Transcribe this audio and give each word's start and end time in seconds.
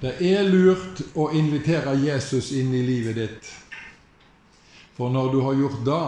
Det 0.00 0.12
er 0.24 0.46
lurt 0.48 1.02
å 1.20 1.26
invitere 1.36 1.92
Jesus 2.00 2.48
inn 2.56 2.70
i 2.72 2.80
livet 2.86 3.18
ditt. 3.18 3.50
For 4.96 5.12
når 5.12 5.28
du 5.34 5.36
har 5.44 5.58
gjort 5.60 5.82
det, 5.84 6.06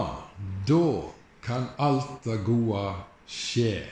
da 0.65 0.87
kan 1.45 1.67
alt 1.77 2.23
det 2.25 2.39
gode 2.47 2.81
skje. 3.29 3.83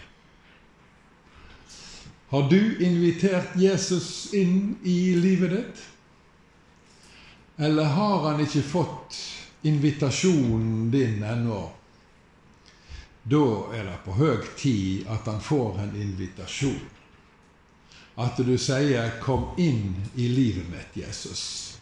Har 2.34 2.50
du 2.50 2.58
invitert 2.82 3.54
Jesus 3.62 4.34
inn 4.34 4.74
i 4.82 5.14
livet 5.22 5.54
ditt? 5.54 5.86
Eller 7.62 7.94
har 7.94 8.32
han 8.32 8.42
ikke 8.42 8.66
fått 8.66 9.20
invitasjonen 9.62 10.90
din 10.90 11.22
ennå? 11.22 11.62
Da 13.30 13.46
er 13.78 13.86
det 13.92 14.02
på 14.08 14.18
høy 14.18 14.42
tid 14.58 15.06
at 15.06 15.30
han 15.30 15.38
får 15.40 15.80
en 15.86 15.96
invitasjon. 16.02 16.82
At 18.18 18.38
du 18.38 18.58
sier 18.58 19.12
'Kom 19.22 19.46
inn 19.58 19.96
i 20.16 20.28
livet 20.28 20.70
mitt, 20.70 21.06
Jesus', 21.06 21.78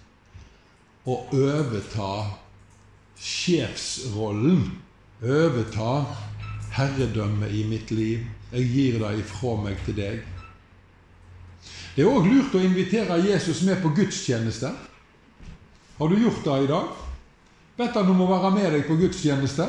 og 1.05 1.33
overta 1.33 2.31
sjefsrollen. 3.19 4.71
Overta 5.21 6.05
herredømmet 6.71 7.51
i 7.51 7.63
mitt 7.67 7.91
liv. 7.91 8.25
Jeg 8.51 8.67
gir 8.71 8.99
det 8.99 9.19
ifra 9.19 9.55
meg 9.63 9.77
til 9.85 9.95
deg. 9.95 10.23
Det 11.95 12.03
er 12.05 12.09
òg 12.09 12.25
lurt 12.25 12.55
å 12.55 12.63
invitere 12.63 13.19
Jesus 13.27 13.61
med 13.67 13.81
på 13.83 13.91
gudstjeneste. 13.95 14.71
Har 15.97 16.07
du 16.07 16.15
gjort 16.15 16.45
det 16.45 16.63
i 16.63 16.67
dag? 16.71 16.87
Vet 17.77 17.93
han 17.93 18.09
om 18.09 18.21
å 18.21 18.29
være 18.31 18.51
med 18.55 18.71
deg 18.71 18.87
på 18.87 18.95
gudstjeneste? 18.95 19.67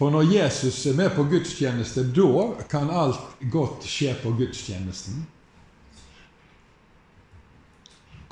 For 0.00 0.08
når 0.08 0.30
Jesus 0.32 0.86
er 0.88 0.94
med 0.96 1.10
på 1.12 1.26
gudstjeneste, 1.28 2.06
da 2.16 2.44
kan 2.72 2.88
alt 2.88 3.20
godt 3.52 3.84
skje 3.84 4.14
på 4.22 4.32
gudstjenesten. 4.32 5.26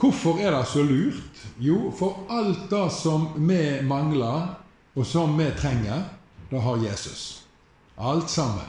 Hvorfor 0.01 0.41
er 0.41 0.55
det 0.57 0.63
så 0.71 0.81
lurt? 0.87 1.45
Jo, 1.61 1.91
for 1.93 2.25
alt 2.33 2.71
det 2.71 2.87
som 2.97 3.29
vi 3.37 3.61
mangler, 3.85 4.55
og 4.97 5.07
som 5.07 5.37
vi 5.37 5.51
trenger, 5.61 6.09
det 6.49 6.65
har 6.65 6.81
Jesus. 6.89 7.45
Alt 8.01 8.33
sammen. 8.33 8.65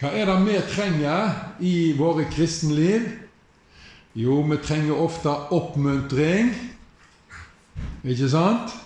Hva 0.00 0.10
er 0.10 0.26
det 0.26 0.38
vi 0.42 0.60
trenger 0.74 1.36
i 1.62 1.76
våre 1.94 2.26
kristenliv? 2.34 3.12
Jo, 4.18 4.42
vi 4.42 4.58
trenger 4.58 4.98
ofte 5.06 5.30
oppmuntring, 5.54 6.50
ikke 8.02 8.28
sant? 8.32 8.80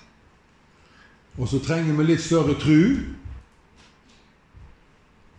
Og 1.38 1.48
så 1.48 1.60
trenger 1.62 1.94
vi 1.94 2.06
litt 2.08 2.22
større 2.24 2.56
tru. 2.58 2.98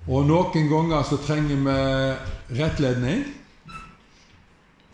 Og 0.08 0.24
noen 0.26 0.70
ganger 0.72 1.04
så 1.04 1.20
trenger 1.22 1.60
vi 1.66 2.60
rettledning. 2.62 3.26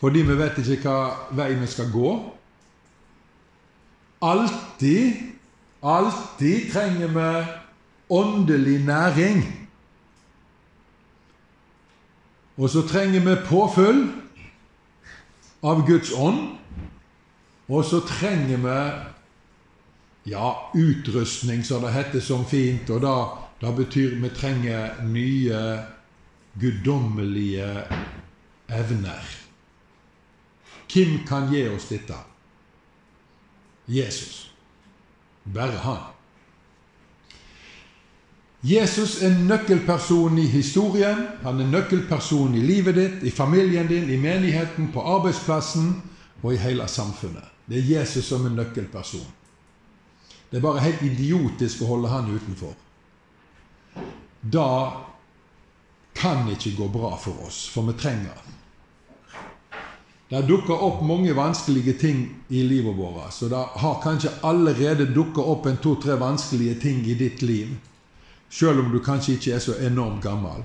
Fordi 0.02 0.26
vi 0.26 0.38
vet 0.38 0.58
ikke 0.66 0.90
hva 0.90 1.38
vei 1.38 1.54
vi 1.60 1.70
skal 1.70 1.92
gå. 1.94 2.16
Alltid, 4.26 5.22
alltid 5.86 6.72
trenger 6.74 7.14
vi 7.14 7.30
åndelig 8.10 8.80
næring. 8.86 9.46
Og 12.58 12.70
så 12.70 12.82
trenger 12.88 13.20
vi 13.20 13.42
påfyll 13.46 14.08
av 15.64 15.86
Guds 15.88 16.12
ånd. 16.18 16.56
Og 17.70 17.86
så 17.86 18.02
trenger 18.06 18.58
vi 18.58 18.80
ja, 20.26 20.72
utrustning, 20.74 21.64
som 21.64 21.82
det 21.82 21.92
heter 21.94 22.20
som 22.20 22.46
fint. 22.46 22.90
Og 22.90 23.02
da, 23.02 23.16
da 23.62 23.72
betyr 23.72 24.18
vi 24.22 24.32
trenger 24.34 25.04
nye 25.06 25.60
guddommelige 26.58 27.70
evner. 28.68 29.30
Hvem 30.90 31.20
kan 31.28 31.52
gi 31.54 31.68
oss 31.70 31.90
dette? 31.92 32.18
Jesus. 33.86 34.50
Bare 35.44 35.78
han. 35.86 36.04
Jesus 38.66 39.20
er 39.22 39.36
nøkkelperson 39.46 40.40
i 40.42 40.48
historien. 40.50 41.28
Han 41.44 41.62
er 41.62 41.70
nøkkelperson 41.70 42.56
i 42.58 42.66
livet 42.66 42.98
ditt, 42.98 43.24
i 43.30 43.30
familien 43.30 43.86
din, 43.88 44.10
i 44.10 44.18
menigheten, 44.18 44.90
på 44.94 45.04
arbeidsplassen 45.06 45.92
og 46.42 46.54
i 46.54 46.58
hele 46.58 46.88
samfunnet. 46.90 47.46
Det 47.70 47.78
er 47.78 48.00
Jesus 48.00 48.26
som 48.26 48.46
er 48.50 48.56
nøkkelperson. 48.58 49.45
Det 50.50 50.58
er 50.58 50.64
bare 50.64 50.84
helt 50.86 51.04
idiotisk 51.04 51.82
å 51.84 51.92
holde 51.96 52.12
han 52.14 52.30
utenfor. 52.32 52.76
Da 54.42 54.70
kan 56.16 56.46
ikke 56.52 56.76
gå 56.78 56.88
bra 56.94 57.16
for 57.20 57.48
oss, 57.48 57.66
for 57.70 57.88
vi 57.90 57.98
trenger 58.00 58.36
han. 58.36 58.54
Det 60.30 60.42
dukker 60.48 60.82
opp 60.84 61.04
mange 61.06 61.34
vanskelige 61.38 61.94
ting 62.02 62.22
i 62.50 62.64
livet 62.64 62.98
vårt. 62.98 63.34
Så 63.34 63.48
det 63.48 63.66
har 63.82 64.00
kanskje 64.04 64.32
allerede 64.42 65.06
dukka 65.06 65.42
opp 65.42 65.66
en 65.70 65.78
to-tre 65.78 66.16
vanskelige 66.18 66.80
ting 66.82 67.04
i 67.06 67.14
ditt 67.14 67.42
liv. 67.42 67.76
Selv 68.50 68.80
om 68.80 68.90
du 68.92 69.00
kanskje 69.04 69.36
ikke 69.36 69.54
er 69.54 69.62
så 69.62 69.78
enormt 69.86 70.24
gammel. 70.24 70.64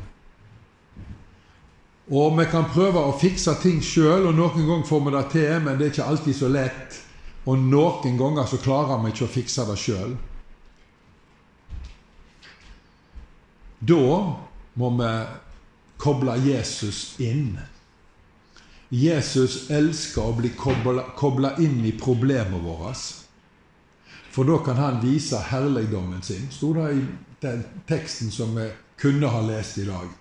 Og 2.10 2.38
vi 2.38 2.46
kan 2.50 2.66
prøve 2.72 3.02
å 3.04 3.18
fikse 3.20 3.52
ting 3.62 3.82
sjøl, 3.84 4.26
og 4.26 4.34
noen 4.34 4.66
ganger 4.66 4.88
får 4.88 5.04
vi 5.04 5.12
det 5.14 5.24
til, 5.34 5.52
men 5.62 5.78
det 5.78 5.86
er 5.86 5.92
ikke 5.94 6.08
alltid 6.10 6.36
så 6.36 6.48
lett. 6.50 6.96
Og 7.50 7.58
noen 7.58 8.18
ganger 8.18 8.46
så 8.46 8.60
klarer 8.62 9.00
vi 9.02 9.10
ikke 9.10 9.26
å 9.26 9.32
fikse 9.32 9.66
det 9.66 9.78
sjøl. 9.80 10.14
Da 13.80 14.04
må 14.78 14.90
vi 15.00 15.10
koble 16.00 16.36
Jesus 16.44 17.16
inn. 17.18 17.58
Jesus 18.90 19.70
elsker 19.70 20.26
å 20.26 20.36
bli 20.36 20.50
kobla 20.58 21.54
inn 21.62 21.82
i 21.86 21.94
problemene 21.96 22.62
våre. 22.62 22.94
For 24.30 24.46
da 24.46 24.60
kan 24.62 24.78
han 24.78 25.02
vise 25.02 25.40
herligdommen 25.50 26.22
sin, 26.22 26.46
sto 26.54 26.72
det 26.76 26.86
i 26.94 27.04
den 27.42 27.64
teksten 27.88 28.30
som 28.34 28.54
vi 28.54 28.68
kunne 29.00 29.30
ha 29.32 29.42
lest 29.42 29.78
i 29.78 29.88
dag. 29.88 30.19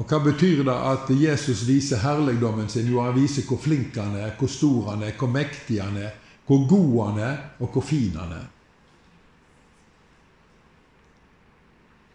Og 0.00 0.08
Hva 0.08 0.18
betyr 0.24 0.62
det 0.64 0.72
at 0.74 1.10
Jesus 1.12 1.66
viser 1.68 2.00
herligdommen 2.00 2.70
sin? 2.72 2.88
Jo, 2.88 3.02
han 3.04 3.12
viser 3.18 3.44
hvor 3.44 3.60
flink 3.60 3.98
han 4.00 4.14
er, 4.16 4.32
hvor 4.38 4.48
stor 4.48 4.94
han 4.94 5.04
er, 5.04 5.12
hvor 5.18 5.28
mektig 5.28 5.76
han 5.82 5.98
er, 6.00 6.14
hvor 6.48 6.64
god 6.70 6.94
han 7.04 7.20
er, 7.26 7.36
og 7.60 7.68
hvor 7.74 7.84
fin 7.84 8.16
han 8.16 8.32
er. 8.38 8.48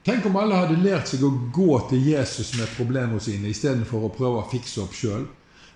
Tenk 0.06 0.26
om 0.26 0.36
alle 0.38 0.58
hadde 0.58 0.82
lært 0.82 1.10
seg 1.10 1.24
å 1.26 1.32
gå 1.54 1.78
til 1.90 2.10
Jesus 2.10 2.52
med 2.58 2.74
problemene 2.74 3.22
sine 3.22 3.50
istedenfor 3.54 4.06
å 4.06 4.14
prøve 4.14 4.42
å 4.42 4.50
fikse 4.50 4.82
opp 4.84 4.94
sjøl. 4.94 5.26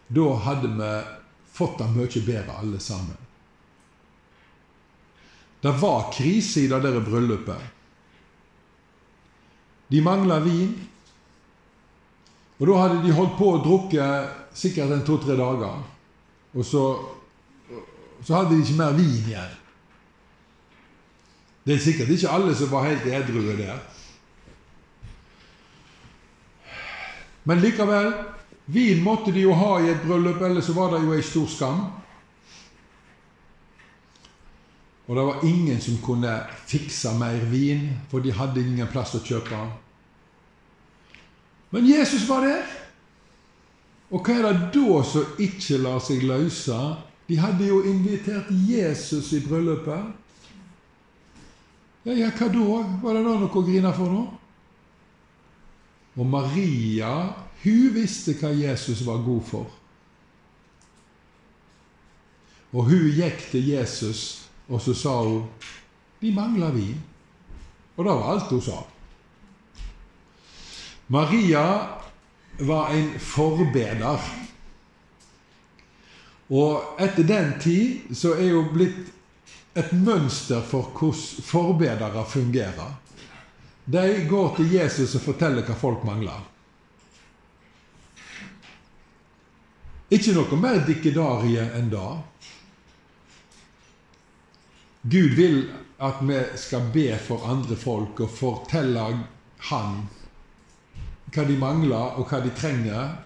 Da 0.09 0.28
hadde 0.50 0.70
vi 0.74 0.91
fått 1.53 1.80
det 1.81 1.90
mye 1.94 2.26
bedre, 2.26 2.58
alle 2.58 2.81
sammen. 2.81 3.18
Det 5.62 5.74
var 5.81 6.09
krise 6.14 6.64
i 6.64 6.70
det 6.72 6.81
der 6.86 7.02
bryllupet. 7.06 7.76
De 9.90 10.02
mangla 10.02 10.40
vin. 10.41 10.74
Og 12.59 12.68
da 12.68 12.81
hadde 12.81 13.03
de 13.06 13.16
holdt 13.16 13.38
på 13.40 13.53
å 13.53 13.62
drukke 13.64 14.06
sikkert 14.56 14.92
en 14.92 15.06
to-tre 15.08 15.38
dager. 15.40 15.80
Og 16.58 16.66
så, 16.66 16.84
så 18.25 18.36
hadde 18.36 18.56
de 18.56 18.66
ikke 18.66 18.80
mer 18.81 18.97
vin 18.97 19.30
igjen. 19.31 19.56
Det 21.64 21.78
er 21.78 21.84
sikkert 21.84 22.12
ikke 22.12 22.34
alle 22.34 22.56
som 22.58 22.72
var 22.72 22.88
helt 22.90 23.08
edrue 23.08 23.56
der. 23.56 23.80
Men 27.47 27.64
likevel, 27.64 28.12
vin 28.70 29.03
måtte 29.06 29.31
de 29.34 29.46
jo 29.46 29.56
ha 29.58 29.78
i 29.80 29.91
et 29.94 30.03
bryllup, 30.03 30.41
ellers 30.44 30.68
så 30.68 30.76
var 30.76 30.91
det 30.94 31.03
jo 31.06 31.16
ei 31.16 31.24
stor 31.26 31.47
skam. 31.50 31.84
Og 35.08 35.16
det 35.18 35.26
var 35.26 35.46
ingen 35.47 35.80
som 35.81 36.02
kunne 36.06 36.36
fikse 36.70 37.16
mer 37.18 37.40
vin, 37.50 37.88
for 38.12 38.22
de 38.22 38.36
hadde 38.36 38.62
ingen 38.62 38.91
plass 38.91 39.16
å 39.18 39.24
kjøpe. 39.26 39.62
Men 41.69 41.88
Jesus 41.88 42.29
var 42.29 42.46
der. 42.46 42.66
Og 44.09 44.26
hva 44.26 44.40
er 44.40 44.47
det 44.47 44.72
da 44.73 45.02
som 45.05 45.41
ikke 45.41 45.78
lar 45.84 45.99
seg 46.02 46.23
løse? 46.26 46.78
De 47.29 47.38
hadde 47.38 47.67
jo 47.67 47.84
invitert 47.85 48.49
Jesus 48.49 49.34
i 49.38 49.43
bryllupet. 49.46 50.16
Ja, 52.08 52.16
ja, 52.16 52.29
hva 52.34 52.47
da? 52.49 52.79
Var 53.03 53.17
det 53.17 53.26
da 53.26 53.35
noe 53.38 53.52
å 53.53 53.66
grine 53.67 53.91
for 53.93 54.09
nå? 54.09 54.23
Og 56.20 56.26
Maria, 56.26 57.11
hun 57.61 57.91
visste 57.93 58.34
hva 58.40 58.49
Jesus 58.55 59.03
var 59.05 59.22
god 59.23 59.43
for. 59.46 59.76
Og 62.73 62.90
hun 62.90 63.05
gikk 63.14 63.46
til 63.52 63.70
Jesus, 63.72 64.49
og 64.70 64.82
så 64.82 64.93
sa 64.93 65.16
hun 65.26 65.46
Vi 66.20 66.34
mangler 66.35 66.73
vin. 66.76 66.97
Og 67.96 68.03
det 68.05 68.11
var 68.11 68.34
alt 68.34 68.49
hun 68.52 68.61
sa. 68.61 68.82
Maria 71.11 71.88
var 72.59 72.94
en 72.94 73.20
forbeder. 73.20 74.20
Og 76.47 77.02
etter 77.02 77.23
den 77.23 77.56
tid 77.61 78.11
så 78.17 78.35
er 78.38 78.52
hun 78.53 78.70
blitt 78.76 79.08
et 79.78 79.90
mønster 79.94 80.61
for 80.66 80.91
hvordan 80.94 81.46
forbedere 81.50 82.26
fungerer. 82.29 82.94
de 83.85 84.26
går 84.29 84.56
til 84.56 84.73
Jesus 84.73 85.16
og 85.17 85.26
forteller 85.26 85.66
hva 85.66 85.78
folk 85.78 86.06
mangler. 86.06 86.46
Ikke 90.14 90.35
noe 90.38 90.62
mer 90.62 90.84
dikkedarie 90.85 91.66
enn 91.78 91.90
det. 91.90 92.12
Gud 95.09 95.34
vil 95.41 95.59
at 96.05 96.22
vi 96.22 96.38
skal 96.58 96.85
be 96.94 97.09
for 97.17 97.50
andre 97.50 97.78
folk 97.78 98.22
og 98.22 98.29
fortelle 98.29 99.09
Han 99.73 100.03
hva 101.34 101.46
de 101.46 101.58
mangler, 101.59 102.17
og 102.20 102.29
hva 102.29 102.41
de 102.43 102.53
trenger. 102.55 103.17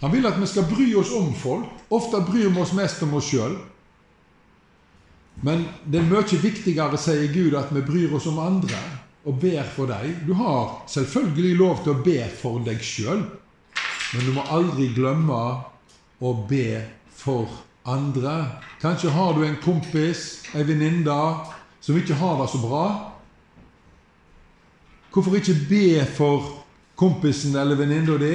Han 0.00 0.12
vil 0.14 0.26
at 0.26 0.38
vi 0.40 0.48
skal 0.48 0.68
bry 0.68 0.88
oss 0.96 1.12
om 1.12 1.34
folk. 1.36 1.68
Ofte 1.92 2.22
bryr 2.24 2.48
vi 2.48 2.62
oss 2.62 2.72
mest 2.76 3.02
om 3.04 3.18
oss 3.18 3.28
sjøl. 3.28 3.58
Men 5.44 5.66
det 5.84 6.00
er 6.00 6.08
mye 6.08 6.40
viktigere, 6.40 6.98
sier 7.00 7.28
Gud, 7.32 7.54
at 7.56 7.72
vi 7.72 7.84
bryr 7.84 8.16
oss 8.16 8.28
om 8.28 8.40
andre 8.42 8.80
og 9.28 9.36
ber 9.40 9.64
for 9.68 9.90
dem. 9.90 10.14
Du 10.24 10.32
har 10.34 10.80
selvfølgelig 10.88 11.56
lov 11.58 11.82
til 11.84 11.92
å 11.92 12.02
be 12.04 12.22
for 12.40 12.62
deg 12.64 12.80
sjøl. 12.84 13.26
Men 14.14 14.24
du 14.26 14.32
må 14.34 14.44
aldri 14.48 14.88
glemme 14.96 15.40
å 16.20 16.32
be 16.48 16.80
for 17.12 17.48
andre. 17.84 18.62
Kanskje 18.80 19.12
har 19.12 19.36
du 19.36 19.44
en 19.44 19.60
kompis, 19.60 20.46
ei 20.56 20.64
venninne, 20.64 21.20
som 21.80 21.96
ikke 21.96 22.16
har 22.20 22.40
det 22.40 22.48
så 22.52 22.60
bra. 22.64 22.84
Hvorfor 25.10 25.36
ikke 25.36 25.56
be 25.68 26.06
for 26.06 26.64
kompisen 26.96 27.56
eller 27.58 27.78
venninna 27.78 28.16
di 28.20 28.34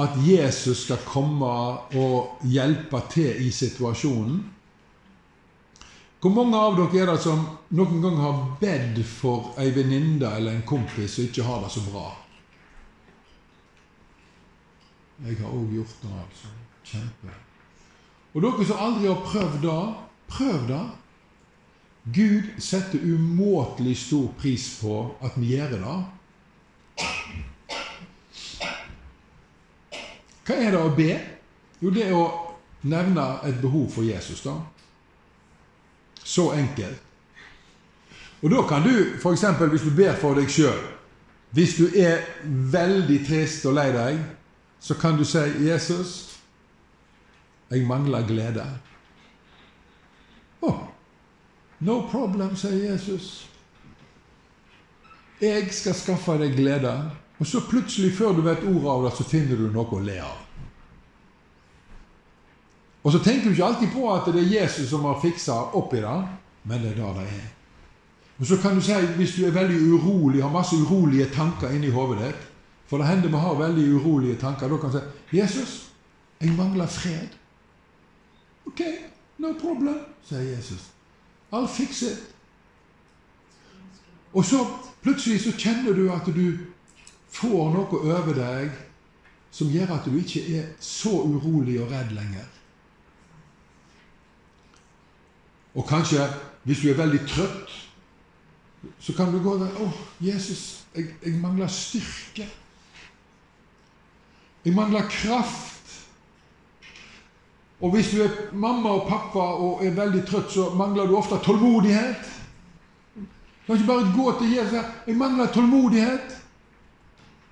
at 0.00 0.16
Jesus 0.26 0.86
skal 0.86 1.04
komme 1.06 1.46
og 1.46 2.44
hjelpe 2.50 3.00
til 3.12 3.46
i 3.46 3.50
situasjonen? 3.52 4.40
Hvor 6.24 6.32
mange 6.32 6.56
av 6.56 6.78
dere 6.78 7.02
er 7.02 7.10
det 7.12 7.20
som 7.20 7.42
noen 7.76 8.00
gang 8.00 8.14
har 8.16 8.38
bedt 8.60 9.02
for 9.04 9.52
ei 9.60 9.68
venninne 9.76 10.24
eller 10.24 10.54
en 10.56 10.64
kompis 10.64 11.18
som 11.18 11.26
ikke 11.28 11.44
har 11.44 11.60
det 11.66 11.72
så 11.74 11.82
bra? 11.90 12.06
Jeg 15.26 15.36
har 15.42 15.52
òg 15.52 15.74
gjort 15.76 15.98
det, 16.00 16.12
altså. 16.22 16.52
Kjempe. 16.84 17.34
Og 18.32 18.42
dere 18.42 18.66
som 18.66 18.80
aldri 18.86 19.10
har 19.10 19.20
prøvd 19.28 19.60
det, 19.66 19.82
prøv 20.32 20.64
det. 20.72 20.84
Gud 22.04 22.42
setter 22.58 22.98
umåtelig 22.98 23.96
stor 23.98 24.28
pris 24.38 24.80
på 24.80 25.14
at 25.24 25.38
vi 25.40 25.54
gjør 25.54 25.70
det. 25.72 25.94
Hva 30.44 30.58
er 30.60 30.74
det 30.74 30.80
å 30.80 30.92
be? 30.92 31.14
Jo, 31.80 31.92
det 31.94 32.04
er 32.04 32.12
å 32.16 32.26
nevne 32.84 33.24
et 33.48 33.56
behov 33.62 33.88
for 33.94 34.04
Jesus. 34.04 34.42
da. 34.44 34.58
Så 36.24 36.50
enkelt. 36.52 37.00
Og 38.44 38.50
da 38.52 38.60
kan 38.68 38.84
du, 38.84 39.16
f.eks. 39.16 39.44
hvis 39.72 39.88
du 39.88 39.90
ber 39.96 40.16
for 40.20 40.36
deg 40.36 40.50
sjøl 40.52 40.82
Hvis 41.54 41.76
du 41.78 41.86
er 41.96 42.26
veldig 42.44 43.20
trist 43.24 43.64
og 43.64 43.76
lei 43.78 43.86
deg, 43.94 44.18
så 44.80 44.94
kan 44.98 45.16
du 45.16 45.24
si 45.24 45.38
'Jesus, 45.38 46.40
jeg 47.70 47.86
mangler 47.86 48.26
glede'. 48.26 48.66
Oh, 50.60 50.93
no 51.80 52.02
problem, 52.10 52.56
sier 52.56 52.90
Jesus. 52.90 53.46
Jeg 55.40 55.72
skal 55.74 55.94
skaffe 55.94 56.38
deg 56.38 56.56
glede. 56.56 56.94
Og 57.38 57.46
så 57.46 57.60
plutselig, 57.66 58.12
før 58.14 58.32
du 58.32 58.44
vet 58.46 58.62
ordet 58.62 58.90
av 58.90 59.04
det, 59.04 59.12
så 59.16 59.26
finner 59.26 59.58
du 59.58 59.66
noe 59.72 59.90
å 59.90 60.02
le 60.02 60.20
av. 60.22 60.40
Og 63.04 63.12
så 63.12 63.20
tenker 63.20 63.50
du 63.50 63.52
ikke 63.52 63.66
alltid 63.66 63.90
på 63.92 64.06
at 64.14 64.30
det 64.32 64.40
er 64.40 64.52
Jesus 64.62 64.88
som 64.88 65.04
har 65.04 65.20
fiksa 65.20 65.58
opp 65.76 65.92
i 65.92 66.00
det, 66.00 66.14
men 66.64 66.80
det 66.80 66.94
er 66.94 67.00
det 67.02 67.10
det 67.18 67.26
er. 67.26 67.50
Og 68.38 68.46
så 68.48 68.56
kan 68.62 68.78
du 68.78 68.82
si, 68.82 68.94
hvis 69.18 69.34
du 69.36 69.44
er 69.46 69.54
veldig 69.54 69.76
urolig, 69.92 70.42
har 70.42 70.50
masse 70.50 70.76
urolige 70.76 71.28
tanker 71.34 71.74
inni 71.74 71.92
hodet 71.94 72.18
ditt 72.24 72.50
For 72.88 72.98
det 73.00 73.06
hender 73.06 73.28
vi 73.28 73.40
har 73.40 73.54
veldig 73.54 73.84
urolige 73.94 74.36
tanker. 74.40 74.68
Da 74.68 74.76
kan 74.76 74.90
du 74.90 74.98
si 74.98 75.36
'Jesus, 75.36 75.90
jeg 76.40 76.52
mangler 76.52 76.86
fred'. 76.86 77.36
Ok, 78.66 78.80
no 79.38 79.52
problem, 79.60 79.98
sier 80.22 80.42
Jesus. 80.56 80.93
I'll 81.54 81.68
fix 81.68 82.02
it. 82.02 82.34
Og 84.34 84.44
så 84.44 84.66
plutselig 85.02 85.40
så 85.44 85.52
kjenner 85.54 85.94
du 85.94 86.08
at 86.10 86.26
du 86.26 86.58
får 87.30 87.70
noe 87.74 88.00
over 88.02 88.34
deg 88.34 88.74
som 89.54 89.70
gjør 89.70 89.92
at 89.94 90.08
du 90.08 90.16
ikke 90.18 90.42
er 90.58 90.72
så 90.82 91.12
urolig 91.22 91.78
og 91.82 91.92
redd 91.94 92.10
lenger. 92.16 92.48
Og 95.74 95.86
kanskje, 95.86 96.26
hvis 96.66 96.82
du 96.82 96.90
er 96.90 96.98
veldig 96.98 97.22
trøtt, 97.28 97.70
så 98.98 99.14
kan 99.14 99.32
du 99.32 99.38
gå 99.42 99.54
der 99.58 99.70
'Å, 99.70 99.90
Jesus, 100.20 100.84
jeg, 100.94 101.14
jeg 101.22 101.38
mangler 101.40 101.66
styrke.' 101.66 102.50
Jeg 104.64 104.74
mangler 104.74 105.08
kraft. 105.08 105.73
Og 107.80 107.90
hvis 107.90 108.10
du 108.10 108.22
er 108.22 108.30
mamma 108.52 108.88
og 108.88 109.08
pappa 109.08 109.38
og 109.38 109.84
er 109.84 109.96
veldig 109.96 110.22
trøtt, 110.28 110.52
så 110.54 110.70
mangler 110.78 111.06
du 111.06 111.16
ofte 111.18 111.40
tålmodighet. 111.42 112.30
Du 113.16 113.66
kan 113.66 113.76
ikke 113.76 113.88
bare 113.88 114.12
gå 114.16 114.38
til 114.38 114.52
Jesus 114.52 114.72
og 114.72 114.84
si 114.84 115.10
'Jeg 115.10 115.16
mangler 115.16 115.46
tålmodighet'. 115.46 116.34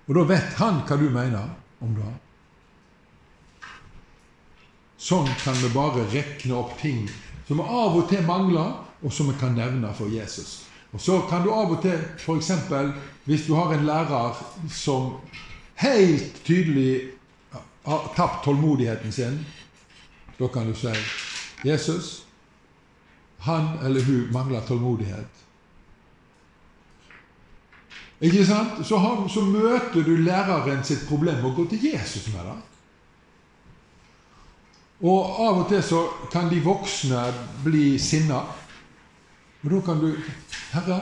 Og 0.09 0.15
da 0.15 0.21
vet 0.21 0.55
han 0.59 0.83
hva 0.87 0.97
du 0.97 1.11
mener 1.11 1.49
om 1.81 1.95
det. 1.95 2.13
Sånn 4.99 5.27
kan 5.45 5.55
vi 5.55 5.69
bare 5.75 6.05
rekne 6.13 6.55
opp 6.55 6.79
ting 6.79 7.09
som 7.49 7.59
vi 7.59 7.63
av 7.63 7.97
og 7.97 8.09
til 8.09 8.23
mangler, 8.27 8.75
og 9.03 9.13
som 9.13 9.27
vi 9.29 9.35
kan 9.41 9.57
nevne 9.57 9.95
for 9.95 10.07
Jesus. 10.07 10.63
Og 10.93 11.01
Så 11.01 11.21
kan 11.31 11.43
du 11.43 11.51
av 11.51 11.71
og 11.73 11.83
til, 11.83 11.99
f.eks. 12.19 12.51
hvis 13.25 13.47
du 13.47 13.55
har 13.55 13.73
en 13.73 13.87
lærer 13.87 14.37
som 14.71 15.17
helt 15.75 16.45
tydelig 16.45 17.11
har 17.87 18.13
tapt 18.17 18.45
tålmodigheten 18.45 19.13
sin, 19.13 19.47
da 20.43 20.49
kan 20.51 20.67
du 20.67 20.75
si 20.75 20.93
Jesus, 21.65 22.25
han 23.39 23.79
eller 23.85 24.03
hun 24.03 24.33
mangler 24.33 24.61
tålmodighet. 24.67 25.43
Ikke 28.23 28.45
sant? 28.47 28.87
Så, 28.87 28.99
har, 29.03 29.23
så 29.29 29.43
møter 29.43 30.03
du 30.07 30.17
læreren 30.17 30.85
sitt 30.87 31.07
problem 31.09 31.45
og 31.45 31.57
går 31.57 31.73
til 31.73 31.87
Jesus 31.93 32.29
med 32.35 32.47
det. 32.47 32.59
Og 35.03 35.41
av 35.43 35.63
og 35.65 35.65
til 35.71 35.83
så 35.83 36.03
kan 36.31 36.51
de 36.51 36.61
voksne 36.63 37.23
bli 37.65 37.97
sinna. 37.99 38.45
Og 39.63 39.71
da 39.71 39.81
kan 39.81 39.99
du 39.99 40.15
'Herre, 40.73 41.01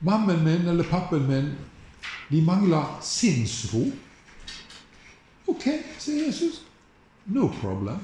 mammen 0.00 0.44
min 0.44 0.68
eller 0.68 0.84
pappen 0.84 1.26
min, 1.26 1.50
de 2.30 2.42
mangler 2.42 2.98
sinnsro.' 3.02 3.90
Ok, 5.48 5.66
sier 5.98 6.26
Jesus. 6.26 6.62
No 7.26 7.48
problem. 7.60 7.98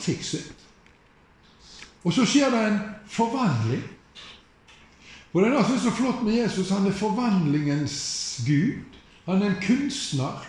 Fix 0.00 0.34
it. 0.34 0.52
Og 2.04 2.12
så 2.12 2.26
skjer 2.26 2.50
det 2.50 2.62
en 2.66 2.78
forvandling. 3.08 3.82
Og 5.32 5.40
det 5.40 5.48
er 5.48 5.54
det 5.56 5.64
som 5.66 5.76
er 5.76 5.82
så 5.84 5.94
flott 5.96 6.22
med 6.26 6.36
Jesus. 6.36 6.70
Han 6.70 6.86
er 6.86 6.96
forvandlingens 6.96 7.98
gud. 8.46 8.82
Han 9.26 9.42
er 9.42 9.52
en 9.52 9.62
kunstner. 9.62 10.42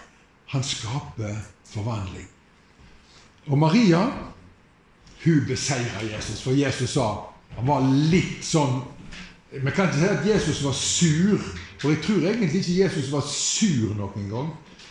Han 0.52 0.64
skaper 0.64 1.36
forvandling. 1.66 2.28
Og 3.48 3.58
Maria 3.58 4.08
hun 5.24 5.46
beseirer 5.48 6.16
Jesus, 6.16 6.42
for 6.42 6.52
Jesus 6.52 6.90
sa 6.90 7.30
han 7.56 7.68
var 7.68 7.86
litt 8.12 8.44
sånn 8.44 8.82
Vi 9.54 9.72
kan 9.72 9.86
ikke 9.86 10.00
si 10.00 10.08
at 10.10 10.24
Jesus 10.26 10.60
var 10.66 10.74
sur, 10.74 11.42
for 11.78 11.94
jeg 11.94 12.00
tror 12.02 12.24
egentlig 12.26 12.64
ikke 12.64 12.78
Jesus 12.80 13.12
var 13.14 13.22
sur 13.30 13.92
noen 13.94 14.24
gang. 14.32 14.48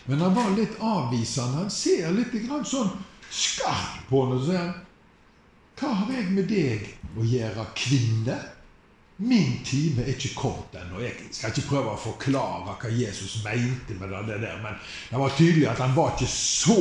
Men 0.07 0.23
han 0.23 0.37
var 0.37 0.53
litt 0.55 0.77
avvisende. 0.79 1.65
Han 1.65 1.73
ser 1.75 2.12
litt 2.15 2.37
sånn 2.71 2.93
skarpt 3.33 4.09
på 4.11 4.25
henne 4.25 4.39
og 4.41 4.49
sier 4.49 4.73
Hva 5.81 5.93
har 5.99 6.12
jeg 6.15 6.35
med 6.37 6.51
deg 6.51 6.85
å 7.19 7.25
gjøre, 7.27 7.65
kvinne? 7.79 8.37
Min 9.23 9.59
time 9.67 10.05
er 10.05 10.15
ikke 10.15 10.33
kommet 10.35 10.77
ennå. 10.79 11.01
Jeg 11.03 11.29
skal 11.35 11.53
ikke 11.53 11.69
prøve 11.69 11.93
å 11.93 12.01
forklare 12.01 12.77
hva 12.79 12.91
Jesus 12.91 13.41
mente 13.45 13.95
med 13.99 14.15
det 14.29 14.41
der, 14.43 14.57
men 14.62 14.79
det 15.11 15.21
var 15.21 15.37
tydelig 15.39 15.69
at 15.71 15.83
han 15.83 15.95
var 15.97 16.15
ikke 16.17 16.31
så 16.31 16.81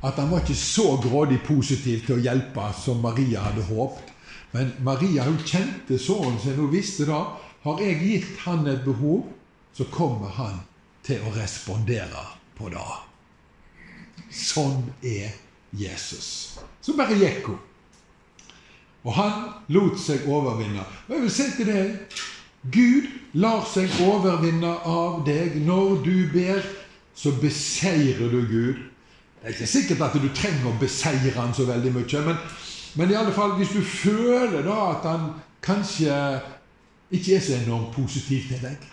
at 0.00 0.16
han 0.16 0.30
var 0.30 0.40
ikke 0.40 0.56
så 0.56 0.94
grådig 1.02 1.42
positiv 1.44 2.06
til 2.06 2.16
å 2.16 2.22
hjelpe 2.24 2.70
som 2.80 3.02
Maria 3.04 3.42
hadde 3.44 3.66
håpet. 3.68 4.14
Men 4.54 4.72
Maria 4.82 5.26
hun 5.28 5.36
kjente 5.44 5.98
sønnen 6.00 6.40
sin, 6.40 6.56
hun 6.56 6.72
visste 6.72 7.04
da 7.08 7.20
har 7.66 7.84
jeg 7.84 8.00
gitt 8.00 8.40
han 8.46 8.64
et 8.70 8.80
behov, 8.86 9.28
så 9.76 9.84
kommer 9.92 10.32
han 10.40 10.62
til 11.04 11.20
å 11.28 11.34
respondere 11.36 12.24
på 12.56 12.72
det. 12.72 13.09
Sånn 14.30 14.84
er 15.02 15.34
Jesus. 15.76 16.58
Så 16.82 16.94
bare 16.98 17.18
gikk 17.18 17.50
hun. 17.50 17.58
Og 19.06 19.14
han 19.16 19.46
lot 19.72 19.96
seg 20.00 20.26
overvinne. 20.28 20.84
Og 21.08 21.14
jeg 21.16 21.24
vil 21.24 21.32
si 21.34 21.48
til 21.56 21.70
deg 21.70 22.18
Gud 22.68 23.06
lar 23.40 23.64
seg 23.64 23.92
overvinne 24.04 24.74
av 24.84 25.22
deg. 25.24 25.56
Når 25.64 26.02
du 26.04 26.16
ber, 26.32 26.64
så 27.16 27.32
beseirer 27.40 28.28
du 28.28 28.40
Gud. 28.48 28.82
Det 29.40 29.48
er 29.48 29.54
ikke 29.54 29.70
sikkert 29.72 30.02
at 30.04 30.18
du 30.20 30.28
trenger 30.36 30.68
å 30.68 30.78
beseire 30.80 31.32
han 31.38 31.54
så 31.56 31.64
veldig 31.64 31.94
mye, 31.94 32.24
men, 32.26 32.40
men 33.00 33.12
i 33.12 33.16
alle 33.16 33.32
fall, 33.32 33.54
hvis 33.56 33.72
du 33.72 33.80
føler 33.80 34.66
da 34.66 34.76
at 34.90 35.06
han 35.08 35.30
kanskje 35.64 36.12
ikke 37.08 37.38
er 37.38 37.46
så 37.46 37.56
enormt 37.56 37.94
positiv 37.96 38.50
til 38.50 38.60
deg, 38.60 38.84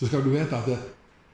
så 0.00 0.08
skal 0.08 0.24
du 0.24 0.30
vite 0.32 0.56
at 0.56 0.70
det, 0.70 0.78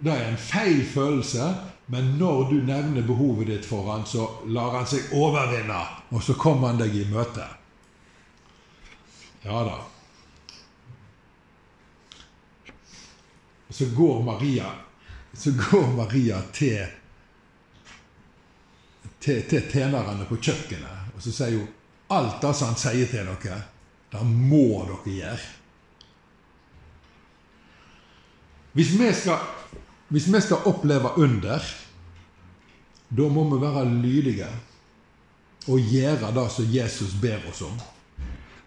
det 0.03 0.11
er 0.11 0.27
en 0.27 0.43
feil 0.43 0.83
følelse, 0.91 1.47
men 1.87 2.19
når 2.19 2.51
du 2.51 2.63
nevner 2.67 3.03
behovet 3.03 3.47
ditt 3.47 3.67
for 3.67 3.93
han, 3.93 4.07
så 4.07 4.27
lar 4.47 4.75
han 4.75 4.87
seg 4.91 5.13
overvinne, 5.15 5.83
og 6.11 6.23
så 6.23 6.35
kommer 6.35 6.73
han 6.73 6.81
deg 6.81 6.97
i 6.99 7.05
møte. 7.11 7.47
Ja 9.47 9.61
da. 9.69 9.77
Så 13.71 13.87
går 13.95 14.23
Maria, 14.27 14.73
så 15.33 15.51
går 15.51 15.87
Maria 15.95 16.41
til, 16.53 16.87
til, 19.21 19.43
til 19.47 19.71
tjenerne 19.71 20.27
på 20.27 20.41
kjøkkenet, 20.43 21.15
og 21.15 21.23
så 21.23 21.35
sier 21.35 21.61
hun 21.61 21.71
alt 22.17 22.41
det 22.43 22.55
som 22.55 22.73
han 22.73 22.81
sier 22.81 23.11
til 23.11 23.31
dere, 23.31 23.61
det 24.11 24.25
må 24.27 24.83
dere 24.87 25.15
gjøre. 25.21 25.53
Hvis 28.77 28.91
vi 28.99 29.13
skal, 29.15 29.39
hvis 30.09 30.29
vi 30.33 30.41
skal 30.41 30.69
oppleve 30.71 31.11
under, 31.19 31.63
da 33.09 33.29
må 33.29 33.45
vi 33.51 33.61
være 33.63 33.85
lydige 34.03 34.49
og 35.67 35.93
gjøre 35.93 36.33
det 36.35 36.47
som 36.55 36.73
Jesus 36.73 37.15
ber 37.23 37.43
oss 37.51 37.63
om. 37.67 37.75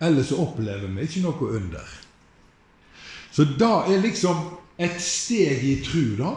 Ellers 0.04 0.32
opplever 0.32 0.88
vi 0.88 1.08
ikke 1.08 1.24
noe 1.24 1.52
under. 1.60 1.88
Så 3.32 3.46
det 3.60 3.72
er 3.94 4.04
liksom 4.04 4.46
et 4.80 5.00
steg 5.04 5.64
i 5.64 5.76
tru, 5.84 6.16
da. 6.20 6.36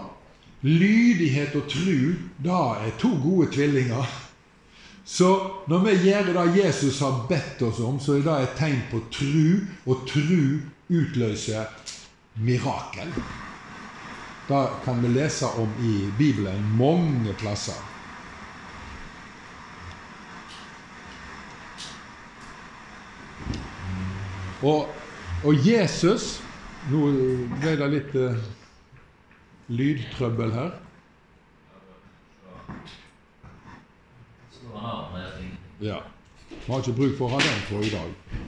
Lydighet 0.63 1.55
og 1.59 1.67
tru, 1.71 2.15
det 2.43 2.59
er 2.59 2.99
to 2.99 3.11
gode 3.23 3.51
tvillinger. 3.55 4.07
Så 5.05 5.31
når 5.67 5.79
vi 5.87 5.95
gjør 6.07 6.31
det 6.31 6.65
Jesus 6.65 7.01
har 7.03 7.25
bedt 7.29 7.63
oss 7.67 7.81
om, 7.83 7.99
så 7.99 8.21
er 8.21 8.27
det 8.27 8.37
et 8.43 8.59
tegn 8.59 8.83
på 8.91 9.03
tru, 9.11 9.67
og 9.87 10.07
tru 10.07 10.63
utløser 10.93 11.67
mirakel. 12.39 13.11
Det 14.49 14.69
kan 14.85 15.03
vi 15.03 15.09
lese 15.09 15.47
om 15.47 15.71
i 15.81 16.13
Bibelen 16.19 16.77
mange 16.79 17.35
plasser. 17.39 17.79
Og, 24.63 24.89
og 25.45 25.67
Jesus 25.67 26.41
Nå 26.91 27.01
ble 27.63 27.77
det 27.79 27.87
litt 27.93 28.15
uh, 28.19 28.39
lydtrøbbel 29.71 30.51
her. 30.51 30.73
Ja. 35.83 36.01
Vi 36.51 36.73
har 36.73 36.83
ikke 36.83 36.95
bruk 36.99 37.15
for 37.19 37.29
å 37.29 37.37
ha 37.37 37.43
den 37.43 37.63
på 37.69 37.85
i 37.87 37.93
dag. 37.95 38.42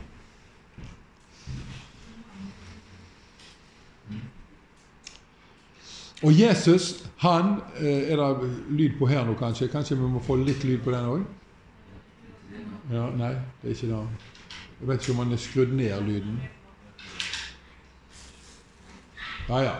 Og 6.25 6.41
Jesus, 6.41 7.05
han 7.21 7.61
eh, 7.81 8.13
Er 8.13 8.17
det 8.17 8.51
lyd 8.71 8.99
på 8.99 9.07
her 9.07 9.25
nå, 9.25 9.35
kanskje? 9.35 9.69
Kanskje 9.69 9.97
vi 9.97 10.09
må 10.09 10.23
få 10.25 10.37
litt 10.41 10.65
lyd 10.65 10.81
på 10.85 10.93
den 10.95 11.09
òg? 11.09 11.25
Ja, 12.93 13.09
nei, 13.17 13.35
det 13.63 13.71
er 13.71 13.75
ikke 13.75 13.91
det. 13.91 13.99
Jeg 14.81 14.89
vet 14.89 15.03
ikke 15.03 15.13
om 15.13 15.21
han 15.25 15.33
er 15.33 15.41
skrudd 15.41 15.75
ned 15.77 16.01
lyden. 16.05 16.39
Ja, 19.49 19.59
ja. 19.59 19.75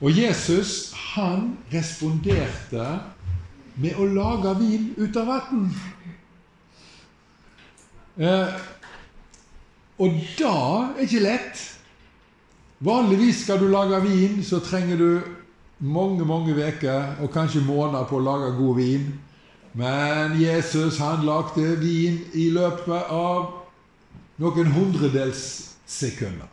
Og 0.00 0.16
Jesus, 0.16 0.92
han 1.14 1.58
responderte 1.72 2.86
med 3.80 3.96
å 3.96 4.06
lage 4.08 4.54
vin 4.60 4.90
ut 4.96 5.16
av 5.16 5.28
vann. 5.28 5.66
Eh, 8.20 8.56
og 10.00 10.24
da 10.38 10.56
er 10.96 11.04
ikke 11.04 11.24
lett. 11.24 11.66
Vanligvis 12.80 13.42
skal 13.44 13.60
du 13.60 13.68
lage 13.68 14.02
vin, 14.02 14.44
så 14.44 14.60
trenger 14.64 14.96
du 14.96 15.20
mange 15.80 16.24
mange 16.24 16.54
uker 16.54 17.16
og 17.20 17.32
kanskje 17.32 17.60
måneder 17.64 18.04
på 18.08 18.16
å 18.16 18.24
lage 18.24 18.54
god 18.56 18.76
vin. 18.76 19.10
Men 19.72 20.40
Jesus 20.40 20.98
han 20.98 21.24
lagde 21.24 21.76
vin 21.80 22.22
i 22.34 22.48
løpet 22.50 23.12
av 23.12 23.52
noen 24.40 24.72
hundredels 24.72 25.44
sekunder. 25.86 26.48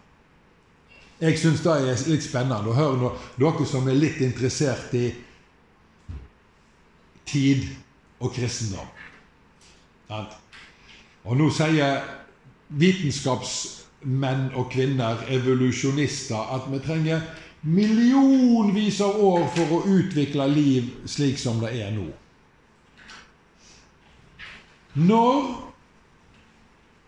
Jeg 1.19 1.39
syns 1.39 1.63
det 1.65 1.73
er 1.73 2.03
litt 2.11 2.27
spennende 2.27 2.69
å 2.69 2.75
høre 2.77 2.99
når 3.01 3.15
dere 3.39 3.65
som 3.65 3.87
er 3.89 3.97
litt 3.97 4.19
interessert 4.21 4.93
i 4.93 5.07
tid 7.27 7.65
og 8.19 8.35
kristendom. 8.35 8.91
Og 11.23 11.39
nå 11.39 11.49
sier 11.51 12.03
vitenskaps 12.67 13.76
menn 14.01 14.49
og 14.55 14.69
kvinner, 14.71 15.23
evolusjonister, 15.29 16.53
at 16.55 16.67
vi 16.71 16.79
trenger 16.85 17.21
millionvis 17.61 19.01
av 19.01 19.17
år 19.23 19.47
for 19.55 19.73
å 19.77 19.83
utvikle 19.97 20.45
liv 20.51 20.91
slik 21.09 21.39
som 21.41 21.59
det 21.63 21.73
er 21.81 21.91
nå. 21.95 22.05
Når 24.97 25.49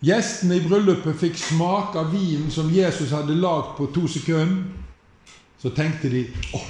gjestene 0.05 0.59
i 0.59 0.65
bryllupet 0.65 1.17
fikk 1.19 1.37
smake 1.39 1.99
av 1.99 2.11
vinen 2.13 2.51
som 2.53 2.69
Jesus 2.73 3.13
hadde 3.15 3.37
lagd 3.37 3.75
på 3.77 3.89
to 3.93 4.07
sekunder, 4.09 4.65
så 5.59 5.71
tenkte 5.75 6.09
de 6.11 6.23
å, 6.55 6.61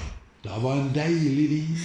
det 0.44 0.62
var 0.64 0.80
en 0.80 0.94
deilig 0.94 1.50
vin. 1.52 1.82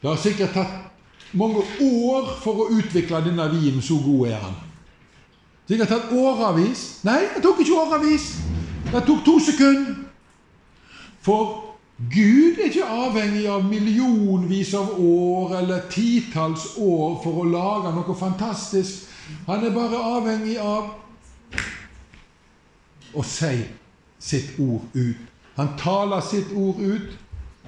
Det 0.00 0.08
har 0.08 0.20
sikkert 0.20 0.54
tatt 0.56 1.34
mange 1.36 1.60
år 1.84 2.30
for 2.40 2.64
å 2.64 2.70
utvikle 2.78 3.20
denne 3.24 3.48
vinen, 3.52 3.82
så 3.84 3.98
god 4.00 4.30
er 4.30 4.40
han. 4.40 4.56
Det 5.68 5.78
har 5.80 5.88
tatt 5.88 6.12
åravis. 6.12 6.82
Nei, 7.06 7.20
det 7.34 7.42
tok 7.44 7.62
ikke 7.64 7.78
åravis. 7.80 8.34
Det 8.90 9.04
tok 9.06 9.22
to 9.24 9.38
sekunder. 9.40 9.94
For 11.24 11.60
Gud 12.10 12.58
er 12.58 12.68
ikke 12.68 12.84
avhengig 12.84 13.46
av 13.48 13.64
millionvis 13.64 14.74
av 14.76 14.96
år 15.00 15.54
eller 15.60 15.86
titalls 15.90 16.74
år 16.76 17.20
for 17.22 17.40
å 17.40 17.48
lage 17.48 17.94
noe 17.94 18.16
fantastisk. 18.18 19.06
Han 19.46 19.64
er 19.64 19.72
bare 19.72 20.00
avhengig 20.18 20.58
av 20.60 20.90
å 23.14 23.22
si 23.24 23.62
sitt 24.18 24.58
ord 24.60 24.90
ut. 24.92 25.22
Han 25.54 25.76
taler 25.78 26.20
sitt 26.26 26.50
ord 26.52 26.82
ut, 26.82 27.14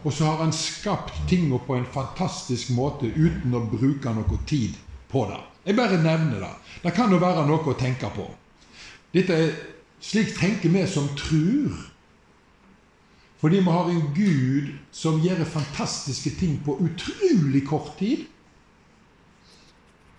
og 0.02 0.12
så 0.12 0.26
har 0.26 0.42
han 0.42 0.52
skapt 0.52 1.14
tingene 1.30 1.62
på 1.64 1.78
en 1.78 1.86
fantastisk 1.94 2.74
måte 2.76 3.08
uten 3.14 3.54
å 3.54 3.62
bruke 3.70 4.12
noe 4.12 4.40
tid 4.50 4.74
på 5.10 5.24
det. 5.30 5.40
Jeg 5.66 5.76
bare 5.78 6.02
nevner 6.02 6.42
det. 6.42 6.52
Det 6.82 6.92
kan 6.94 7.12
jo 7.12 7.22
være 7.22 7.46
noe 7.48 7.72
å 7.72 7.78
tenke 7.78 8.10
på. 8.14 8.26
Dette 9.14 9.34
er 9.34 9.56
Slik 10.06 10.34
tenker 10.38 10.68
vi 10.70 10.86
som 10.86 11.08
tror. 11.18 11.72
Fordi 13.40 13.58
vi 13.58 13.72
har 13.72 13.90
en 13.90 14.14
Gud 14.14 14.68
som 14.92 15.20
gjør 15.20 15.44
fantastiske 15.44 16.30
ting 16.38 16.58
på 16.64 16.78
utrolig 16.84 17.64
kort 17.68 17.96
tid. 17.98 18.26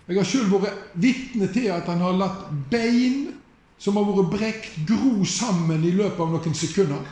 Jeg 0.08 0.16
har 0.16 0.28
sjøl 0.28 0.48
vært 0.52 0.94
vitne 0.96 1.48
til 1.52 1.68
at 1.74 1.88
han 1.90 2.00
har 2.00 2.16
latt 2.16 2.46
bein 2.70 3.34
som 3.78 3.98
har 3.98 4.06
vært 4.08 4.30
brekt, 4.32 4.78
gro 4.88 5.24
sammen 5.28 5.84
i 5.84 5.92
løpet 5.94 6.20
av 6.24 6.32
noen 6.32 6.56
sekunder. 6.56 7.02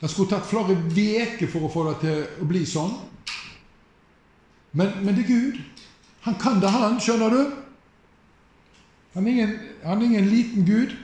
Det 0.00 0.10
skulle 0.10 0.34
tatt 0.34 0.48
flere 0.48 0.74
uker 0.74 1.48
for 1.48 1.64
å 1.64 1.70
få 1.72 1.84
det 1.88 1.94
til 2.02 2.42
å 2.42 2.48
bli 2.48 2.64
sånn. 2.68 2.96
Men, 4.74 4.90
men 5.04 5.14
det 5.14 5.24
er 5.24 5.30
Gud. 5.30 5.60
Han 6.24 6.38
kan 6.40 6.60
det, 6.60 6.70
han. 6.72 6.98
Skjønner 7.00 7.30
du? 7.30 7.40
Han 9.14 9.26
er, 9.26 9.30
ingen, 9.30 9.58
han 9.84 10.00
er 10.00 10.06
ingen 10.08 10.28
liten 10.28 10.66
gud. 10.66 10.94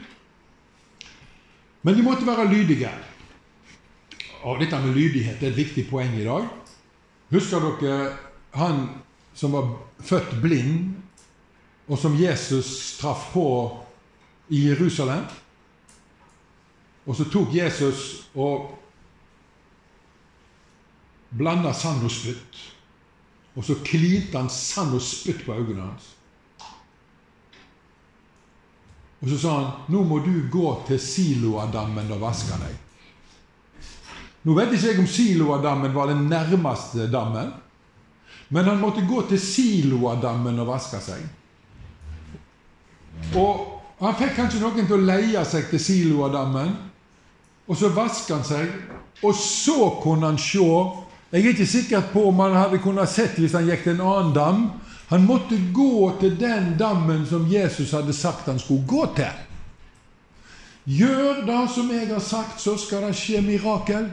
Men 1.82 1.96
de 1.96 2.04
måtte 2.04 2.26
være 2.26 2.48
lydige. 2.50 2.90
Og 4.42 4.60
dette 4.60 4.80
med 4.80 4.96
lydighet 4.96 5.42
er 5.42 5.52
et 5.52 5.60
viktig 5.60 5.86
poeng 5.90 6.16
i 6.16 6.24
dag. 6.24 6.48
Husker 7.30 7.68
dere 7.80 8.16
han 8.56 8.88
som 9.36 9.52
var 9.54 9.68
født 10.02 10.40
blind, 10.42 10.96
og 11.88 11.98
som 11.98 12.16
Jesus 12.18 12.98
traff 12.98 13.30
på 13.32 13.44
i 14.48 14.64
Jerusalem? 14.68 15.28
Og 17.06 17.16
så 17.16 17.26
tok 17.30 17.54
Jesus 17.54 18.26
og 18.34 18.72
blanda 21.30 21.72
sand 21.74 22.04
og 22.04 22.12
spytt. 22.12 22.60
Og 23.60 23.64
så 23.66 23.74
klinte 23.84 24.38
han 24.38 24.48
sand 24.48 24.94
og 24.96 25.02
spytt 25.04 25.42
på 25.44 25.52
øynene 25.52 25.84
hans. 25.84 26.06
Og 29.20 29.28
så 29.28 29.36
sa 29.42 29.56
han 29.58 29.90
nå 29.92 30.04
må 30.08 30.22
du 30.24 30.32
gå 30.48 30.70
til 30.88 31.00
Siloadammen 31.04 32.08
og 32.14 32.22
vaske 32.22 32.56
deg. 32.62 32.78
Nå 34.48 34.54
vet 34.56 34.72
ikke 34.72 34.86
jeg 34.86 35.02
om 35.02 35.10
Siloadammen 35.12 35.92
var 35.92 36.08
den 36.08 36.24
nærmeste 36.30 37.10
dammen, 37.12 37.50
men 38.48 38.64
han 38.64 38.80
måtte 38.80 39.04
gå 39.04 39.26
til 39.28 39.42
Siloadammen 39.44 40.62
og 40.64 40.70
vaske 40.72 41.02
seg. 41.04 41.28
Og 43.36 43.66
han 44.00 44.16
fikk 44.16 44.38
kanskje 44.38 44.62
noen 44.64 44.88
til 44.88 44.96
å 44.96 45.04
leie 45.04 45.44
seg 45.44 45.68
til 45.68 45.84
Siloadammen, 45.84 46.72
og 47.68 47.76
så 47.76 47.92
vasket 47.92 48.38
han 48.38 48.48
seg, 48.48 48.72
og 49.20 49.36
så 49.36 49.92
kunne 50.00 50.32
han 50.32 50.40
se 50.40 50.64
jeg 51.30 51.44
er 51.44 51.52
ikke 51.52 51.66
sikker 51.66 52.08
på 52.12 52.24
om 52.28 52.40
han 52.42 52.56
hadde 52.58 52.80
kunnet 52.82 53.10
sett 53.10 53.36
hvis 53.38 53.54
han 53.54 53.68
gikk 53.68 53.84
til 53.84 53.94
en 53.98 54.06
annen 54.06 54.32
dam. 54.34 54.64
Han 55.10 55.26
måtte 55.26 55.58
gå 55.74 56.10
til 56.20 56.34
den 56.38 56.74
dammen 56.78 57.22
som 57.26 57.46
Jesus 57.50 57.92
hadde 57.94 58.14
sagt 58.14 58.50
han 58.50 58.58
skulle 58.58 58.86
gå 58.86 59.04
til. 59.14 59.46
Gjør 60.90 61.44
det 61.46 61.60
som 61.74 61.90
jeg 61.92 62.08
har 62.08 62.22
sagt, 62.24 62.58
så 62.60 62.74
skal 62.78 63.06
det 63.06 63.14
skje 63.18 63.44
mirakel. 63.46 64.08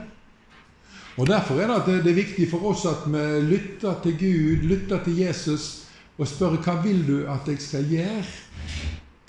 Og 1.17 1.27
Derfor 1.27 1.57
er 1.61 1.73
det, 1.85 2.03
det 2.05 2.11
er 2.11 2.21
viktig 2.21 2.49
for 2.51 2.65
oss 2.69 2.85
at 2.85 3.07
vi 3.09 3.25
lytter 3.49 3.97
til 4.03 4.17
Gud, 4.19 4.67
lytter 4.69 5.01
til 5.03 5.17
Jesus, 5.17 5.87
og 6.17 6.27
spør 6.29 6.59
hva 6.61 6.77
vil 6.83 7.01
du 7.07 7.17
at 7.25 7.49
jeg 7.49 7.61
skal 7.61 7.89
gjøre? 7.89 8.25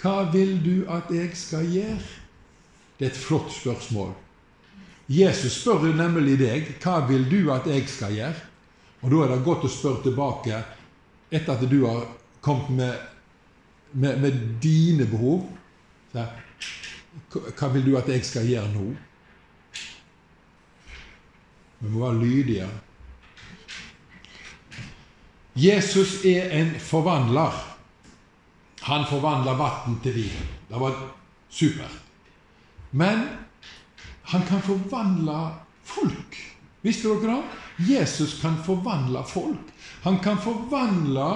Hva 0.03 0.17
vil 0.33 0.59
du 0.65 0.77
at 0.93 1.09
jeg 1.15 1.31
skal 1.35 1.65
gjøre? 1.73 2.01
Det 2.99 3.07
er 3.07 3.11
et 3.11 3.17
flott 3.17 3.53
spørsmål. 3.53 4.13
Jesus 5.09 5.63
spør 5.63 5.87
nemlig 5.97 6.37
deg 6.41 6.67
hva 6.83 7.01
vil 7.09 7.25
du 7.31 7.53
at 7.53 7.67
jeg 7.67 7.87
skal 7.89 8.13
gjøre? 8.13 8.47
Og 9.01 9.11
Da 9.11 9.21
er 9.25 9.31
det 9.33 9.45
godt 9.47 9.65
å 9.65 9.71
spørre 9.71 10.03
tilbake 10.05 10.59
etter 11.31 11.55
at 11.55 11.71
du 11.71 11.79
har 11.87 12.03
kommet 12.45 12.71
med, 12.77 12.99
med, 13.93 14.21
med 14.21 14.41
dine 14.63 15.07
behov. 15.09 15.47
Hva 16.13 17.71
vil 17.73 17.87
du 17.87 17.97
at 17.99 18.09
jeg 18.11 18.25
skal 18.27 18.49
gjøre 18.49 18.73
nå? 18.75 18.91
Vi 21.79 21.89
må 21.89 22.03
være 22.03 22.21
lydige. 22.25 22.69
Jesus 25.59 26.21
er 26.27 26.53
en 26.59 26.75
forvandler. 26.81 27.55
Han 28.83 29.07
forvandler 29.09 29.59
vann 29.59 29.99
til 30.03 30.15
vin. 30.15 30.47
Det 30.69 30.81
var 30.81 30.97
supert. 31.51 31.97
Men 32.91 33.25
han 34.29 34.43
kan 34.47 34.61
forvandle 34.63 35.37
folk. 35.89 36.37
Visste 36.85 37.09
dere 37.09 37.39
det? 37.39 37.93
Jesus 37.95 38.41
kan 38.43 38.59
forvandle 38.65 39.23
folk. 39.25 39.71
Han 40.05 40.19
kan 40.21 40.39
forvandle 40.39 41.29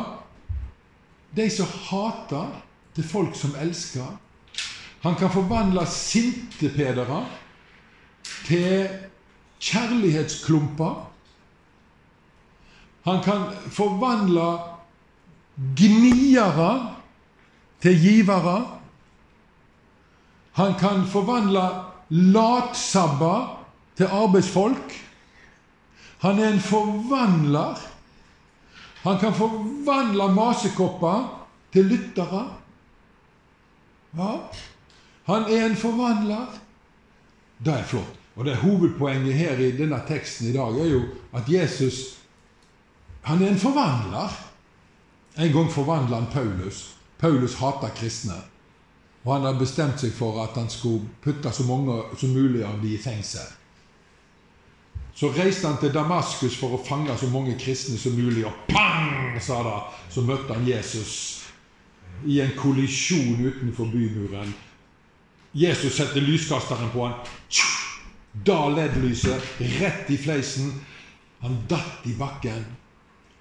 de 1.32 1.46
som 1.50 1.70
hater, 1.88 2.50
til 2.92 3.06
folk 3.08 3.36
som 3.36 3.54
elsker. 3.56 4.18
Han 5.00 5.14
kan 5.16 5.30
forvandle 5.32 5.86
sintepedere 5.88 7.22
til 8.44 8.90
kjærlighetsklumper. 9.62 10.98
Han 13.08 13.22
kan 13.24 13.46
forvandle 13.72 14.50
gniere 15.80 16.68
til 17.80 17.96
givere. 18.02 18.58
Han 20.60 20.76
kan 20.78 21.06
forvandle 21.08 21.64
latsabber 22.12 23.64
til 23.96 24.10
arbeidsfolk. 24.12 24.96
Han 26.22 26.38
er 26.38 26.52
en 26.52 26.60
forvandler. 26.60 27.80
Han 29.02 29.18
kan 29.18 29.34
forvandle 29.34 30.28
masekopper 30.34 31.48
til 31.72 31.88
lyttere. 31.90 32.42
Ja, 34.18 34.32
han 35.26 35.42
er 35.48 35.66
en 35.66 35.76
forvandler. 35.76 36.58
Det 37.64 37.72
er 37.72 37.84
flott. 37.84 38.18
Og 38.36 38.44
det 38.44 38.56
Hovedpoenget 38.56 39.34
her 39.34 39.58
i 39.60 39.72
denne 39.76 39.98
teksten 40.08 40.48
i 40.48 40.52
dag 40.52 40.78
er 40.80 40.88
jo 40.88 41.02
at 41.36 41.48
Jesus 41.48 42.22
han 43.22 43.42
er 43.42 43.52
en 43.52 43.58
forvandler. 43.58 44.32
En 45.38 45.52
gang 45.52 45.70
forvandla 45.70 46.16
han 46.16 46.32
Paulus. 46.32 46.96
Paulus 47.18 47.54
hater 47.54 47.88
kristne. 47.94 48.34
Og 49.22 49.34
han 49.36 49.46
har 49.46 49.58
bestemt 49.58 50.00
seg 50.02 50.14
for 50.16 50.40
at 50.42 50.56
han 50.58 50.70
skulle 50.70 51.06
putte 51.22 51.52
så 51.54 51.66
mange 51.68 52.00
som 52.18 52.32
mulig 52.34 52.64
av 52.66 52.80
de 52.82 52.96
i 52.96 53.02
fengsel. 53.02 53.46
Så 55.14 55.28
reiste 55.36 55.68
han 55.68 55.78
til 55.78 55.92
Damaskus 55.94 56.56
for 56.58 56.74
å 56.74 56.82
fange 56.82 57.14
så 57.20 57.28
mange 57.30 57.54
kristne 57.60 57.98
som 58.00 58.16
mulig, 58.16 58.46
og 58.48 58.66
pang, 58.70 59.36
sa 59.40 59.60
det, 59.66 59.78
så 60.14 60.24
møtte 60.24 60.56
han 60.56 60.66
Jesus 60.66 61.14
i 62.26 62.40
en 62.40 62.54
kollisjon 62.56 63.44
utenfor 63.44 63.90
bymuren. 63.92 64.54
Jesus 65.52 65.98
setter 65.98 66.24
lyskasteren 66.24 66.90
på 66.94 67.06
han. 67.06 67.18
Da 68.46 68.68
leddlyset 68.72 69.60
rett 69.80 70.10
i 70.10 70.16
fleisen. 70.16 70.72
Han 71.42 71.58
datt 71.68 72.06
i 72.08 72.14
bakken. 72.16 72.64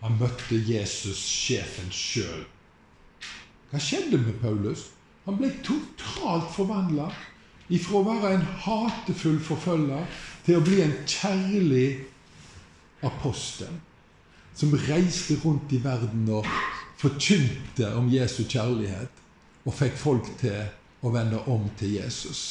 Han 0.01 0.17
møtte 0.19 0.57
Jesus, 0.67 1.21
sjefen 1.21 1.91
sjøl. 1.93 2.43
Hva 3.71 3.79
skjedde 3.79 4.19
med 4.19 4.41
Paulus? 4.41 4.89
Han 5.25 5.37
ble 5.37 5.51
totalt 5.65 6.49
forvandla 6.55 7.11
ifra 7.71 7.99
å 8.01 8.07
være 8.07 8.33
en 8.35 8.47
hatefull 8.65 9.39
forfølger 9.43 10.07
til 10.45 10.57
å 10.57 10.65
bli 10.65 10.81
en 10.83 10.95
kjærlig 11.05 11.87
apostel 13.05 13.71
som 14.57 14.73
reiste 14.87 15.37
rundt 15.43 15.71
i 15.73 15.79
verden 15.81 16.27
og 16.33 16.47
forkynte 17.01 17.93
om 17.97 18.09
Jesu 18.11 18.43
kjærlighet 18.43 19.21
og 19.65 19.77
fikk 19.77 19.95
folk 19.97 20.27
til 20.41 20.59
å 21.01 21.13
vende 21.13 21.39
om 21.49 21.69
til 21.79 21.95
Jesus. 21.95 22.41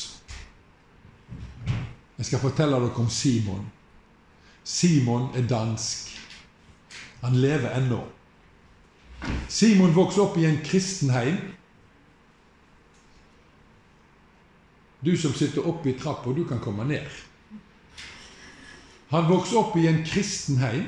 Jeg 2.18 2.26
skal 2.26 2.42
fortelle 2.42 2.78
dere 2.78 2.98
om 3.00 3.10
Simon. 3.10 3.68
Simon 4.64 5.30
er 5.38 5.46
dansk. 5.48 6.10
Han 7.22 7.38
lever 7.40 7.76
ennå. 7.78 8.00
Simon 9.48 9.94
vokste 9.94 10.24
opp 10.24 10.36
i 10.40 10.46
en 10.48 10.60
kristenheim. 10.64 11.38
Du 15.00 15.16
som 15.16 15.32
sitter 15.32 15.66
oppe 15.68 15.90
i 15.90 15.98
trappa, 15.98 16.32
du 16.32 16.44
kan 16.48 16.60
komme 16.60 16.84
ned. 16.84 17.06
Han 19.10 19.28
vokste 19.30 19.56
opp 19.56 19.76
i 19.76 19.86
en 19.88 20.04
kristenheim, 20.06 20.84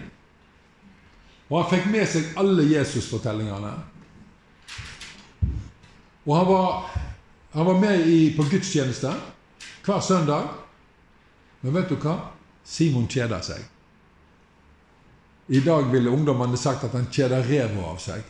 og 1.49 1.63
han 1.63 1.71
fikk 1.73 1.89
med 1.93 2.09
seg 2.09 2.37
alle 2.41 2.65
Jesus-fortellingene. 2.71 3.73
Og 6.23 6.37
han 6.37 6.47
var, 6.47 6.91
han 7.53 7.67
var 7.67 7.81
med 7.81 8.07
i, 8.07 8.21
på 8.37 8.47
gudstjeneste 8.47 9.11
hver 9.83 10.01
søndag. 10.01 10.49
Men 11.61 11.75
vet 11.75 11.91
du 11.91 11.97
hva? 11.99 12.17
Simon 12.65 13.09
kjeder 13.11 13.43
seg. 13.43 13.65
I 15.53 15.61
dag 15.61 15.91
ville 15.91 16.11
ungdommene 16.11 16.57
sagt 16.57 16.87
at 16.87 16.95
han 16.95 17.11
kjeder 17.11 17.43
ræva 17.49 17.91
av 17.91 17.99
seg. 18.01 18.23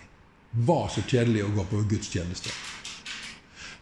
Var 0.52 0.88
så 0.92 1.04
kjedelig 1.04 1.44
å 1.44 1.52
gå 1.58 1.66
på 1.68 1.82
gudstjeneste. 1.90 2.52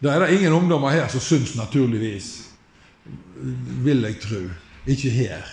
Da 0.01 0.15
er 0.15 0.23
det 0.23 0.35
ingen 0.35 0.53
ungdommer 0.53 0.89
her 0.89 1.07
som 1.07 1.21
syns 1.21 1.55
naturligvis, 1.55 2.49
vil 3.85 4.01
jeg 4.01 4.19
tro. 4.21 4.41
Ikke 4.89 5.09
her. 5.13 5.45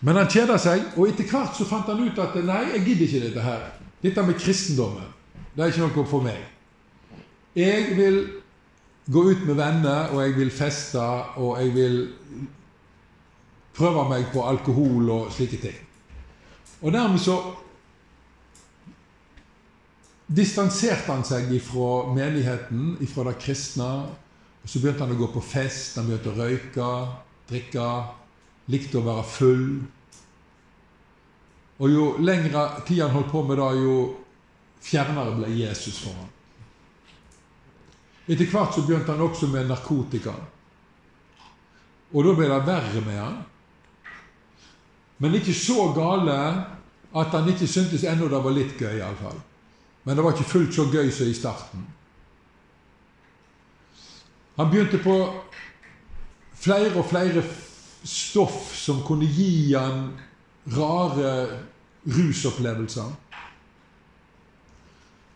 Men 0.00 0.16
han 0.16 0.30
kjeda 0.32 0.56
seg, 0.56 0.94
og 0.96 1.10
etter 1.10 1.28
hvert 1.28 1.58
så 1.58 1.66
fant 1.68 1.90
han 1.92 2.00
ut 2.00 2.20
at 2.22 2.38
nei, 2.40 2.62
jeg 2.72 2.84
gidder 2.86 3.06
ikke 3.06 3.24
dette 3.26 3.44
her. 3.44 3.66
Dette 4.00 4.24
med 4.24 4.38
kristendommen, 4.40 5.10
det 5.52 5.64
er 5.64 5.74
ikke 5.74 5.88
noe 5.90 6.06
for 6.08 6.24
meg. 6.24 6.40
Jeg 7.58 7.96
vil 7.98 8.22
gå 9.12 9.26
ut 9.28 9.44
med 9.44 9.58
venner, 9.58 10.14
og 10.14 10.22
jeg 10.24 10.36
vil 10.38 10.52
feste, 10.54 11.04
og 11.36 11.60
jeg 11.60 11.74
vil 11.74 11.98
prøve 13.76 14.06
meg 14.08 14.30
på 14.32 14.44
alkohol 14.46 15.10
og 15.12 15.32
slike 15.34 15.60
ting. 15.60 15.76
Og 16.80 16.92
dermed 16.92 17.20
så 17.20 17.36
distanserte 20.30 21.10
han 21.10 21.24
seg 21.26 21.50
ifra 21.54 22.12
menigheten, 22.14 22.94
ifra 23.02 23.26
det 23.30 23.38
kristne. 23.42 23.90
og 24.62 24.68
Så 24.68 24.78
begynte 24.78 25.04
han 25.04 25.14
å 25.14 25.18
gå 25.18 25.30
på 25.34 25.42
fest, 25.42 25.96
han 25.98 26.06
begynte 26.06 26.30
å 26.30 26.38
røyke, 26.38 26.90
drikke, 27.50 27.88
likte 28.70 29.00
å 29.00 29.06
være 29.06 29.26
full. 29.26 29.66
Og 31.80 31.90
jo 31.90 32.06
lengre 32.22 32.66
tid 32.86 33.02
han 33.02 33.14
holdt 33.14 33.32
på 33.32 33.42
med 33.48 33.58
det, 33.58 33.70
jo 33.80 33.96
fjernere 34.84 35.34
ble 35.38 35.50
Jesus 35.56 35.98
for 36.04 36.14
ham. 36.14 36.30
Etter 38.30 38.46
hvert 38.46 38.76
så 38.76 38.84
begynte 38.86 39.10
han 39.10 39.24
også 39.24 39.48
med 39.50 39.66
narkotika. 39.66 40.36
Og 42.14 42.26
da 42.26 42.34
ble 42.36 42.50
det 42.50 42.66
verre 42.68 43.02
med 43.02 43.18
han. 43.18 43.38
Men 45.20 45.34
ikke 45.36 45.54
så 45.56 45.90
gale 45.96 46.36
at 47.10 47.34
han 47.34 47.48
ikke 47.50 47.66
syntes 47.68 48.06
ennå 48.06 48.28
det 48.30 48.38
var 48.44 48.54
litt 48.54 48.76
gøy, 48.78 49.00
iallfall. 49.00 49.40
Men 50.02 50.16
det 50.16 50.24
var 50.24 50.32
ikke 50.32 50.52
fullt 50.52 50.74
så 50.74 50.86
gøy 50.92 51.10
som 51.12 51.28
i 51.28 51.36
starten. 51.36 51.86
Han 54.56 54.70
begynte 54.70 55.00
på 55.00 55.16
flere 56.60 56.92
og 56.96 57.06
flere 57.08 57.42
stoff 58.04 58.74
som 58.76 59.02
kunne 59.06 59.28
gi 59.28 59.74
han 59.74 60.10
rare 60.76 61.32
rusopplevelser. 62.08 63.12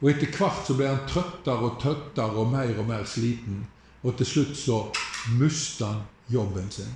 Og 0.02 0.10
etter 0.10 0.32
hvert 0.36 0.66
så 0.68 0.76
ble 0.76 0.90
han 0.90 1.06
trøttere 1.08 1.68
og 1.68 1.78
trøttere 1.80 2.42
og 2.42 2.50
mer 2.52 2.74
og 2.80 2.88
mer 2.88 3.06
sliten. 3.08 3.62
Og 4.04 4.16
til 4.18 4.28
slutt 4.28 4.56
så 4.60 4.80
mista 5.38 5.94
han 5.94 6.02
jobben 6.28 6.68
sin. 6.72 6.92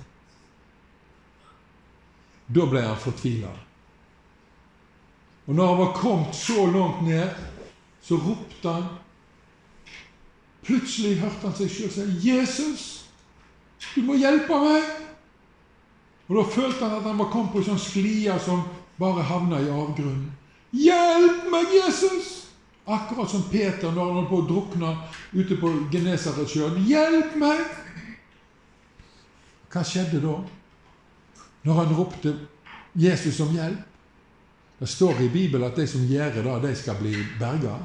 Da 2.49 2.65
ble 2.69 2.81
han 2.85 2.97
fortvila. 2.97 3.49
Og 5.47 5.55
når 5.57 5.71
han 5.71 5.79
var 5.79 5.95
kommet 5.97 6.35
så 6.37 6.65
langt 6.69 7.01
ned, 7.07 7.33
så 8.01 8.17
ropte 8.17 8.69
han 8.69 8.89
Plutselig 10.69 11.19
hørte 11.21 11.47
han 11.47 11.55
seg 11.55 11.69
sjøl 11.71 11.91
si 11.93 12.03
'Jesus, 12.21 12.81
du 13.95 14.01
må 14.05 14.17
hjelpe 14.19 14.57
meg!' 14.59 14.89
Og 16.29 16.35
Da 16.37 16.43
følte 16.51 16.85
han 16.85 16.97
at 16.99 17.07
han 17.07 17.17
var 17.17 17.31
kommet 17.31 17.51
på 17.51 17.61
en 17.61 17.69
sånn 17.71 17.81
sklie 17.81 18.35
som 18.43 18.67
bare 18.99 19.23
havna 19.23 19.61
i 19.63 19.71
avgrunnen. 19.71 20.29
'Hjelp 20.73 21.47
meg, 21.49 21.73
Jesus!' 21.73 22.35
Akkurat 22.89 23.29
som 23.29 23.43
Peter 23.49 23.91
når 23.91 24.05
han 24.05 24.15
holdt 24.15 24.29
på 24.29 24.37
å 24.37 24.47
drukne 24.49 24.91
ute 25.33 25.57
på 25.57 25.73
Genesaretsjøen. 25.91 26.83
'Hjelp 26.85 27.35
meg!' 27.41 27.65
Hva 29.69 29.83
skjedde 29.85 30.21
da? 30.21 30.37
Når 31.63 31.73
han 31.73 31.95
ropte 31.97 32.35
Jesus 32.95 33.39
om 33.39 33.53
hjelp? 33.53 33.88
Det 34.79 34.87
står 34.87 35.21
i 35.21 35.29
Bibelen 35.29 35.67
at 35.67 35.75
de 35.75 35.87
som 35.87 36.05
gjør 36.07 36.39
det, 36.39 36.69
de 36.69 36.75
skal 36.75 36.95
bli 37.01 37.15
berga. 37.39 37.75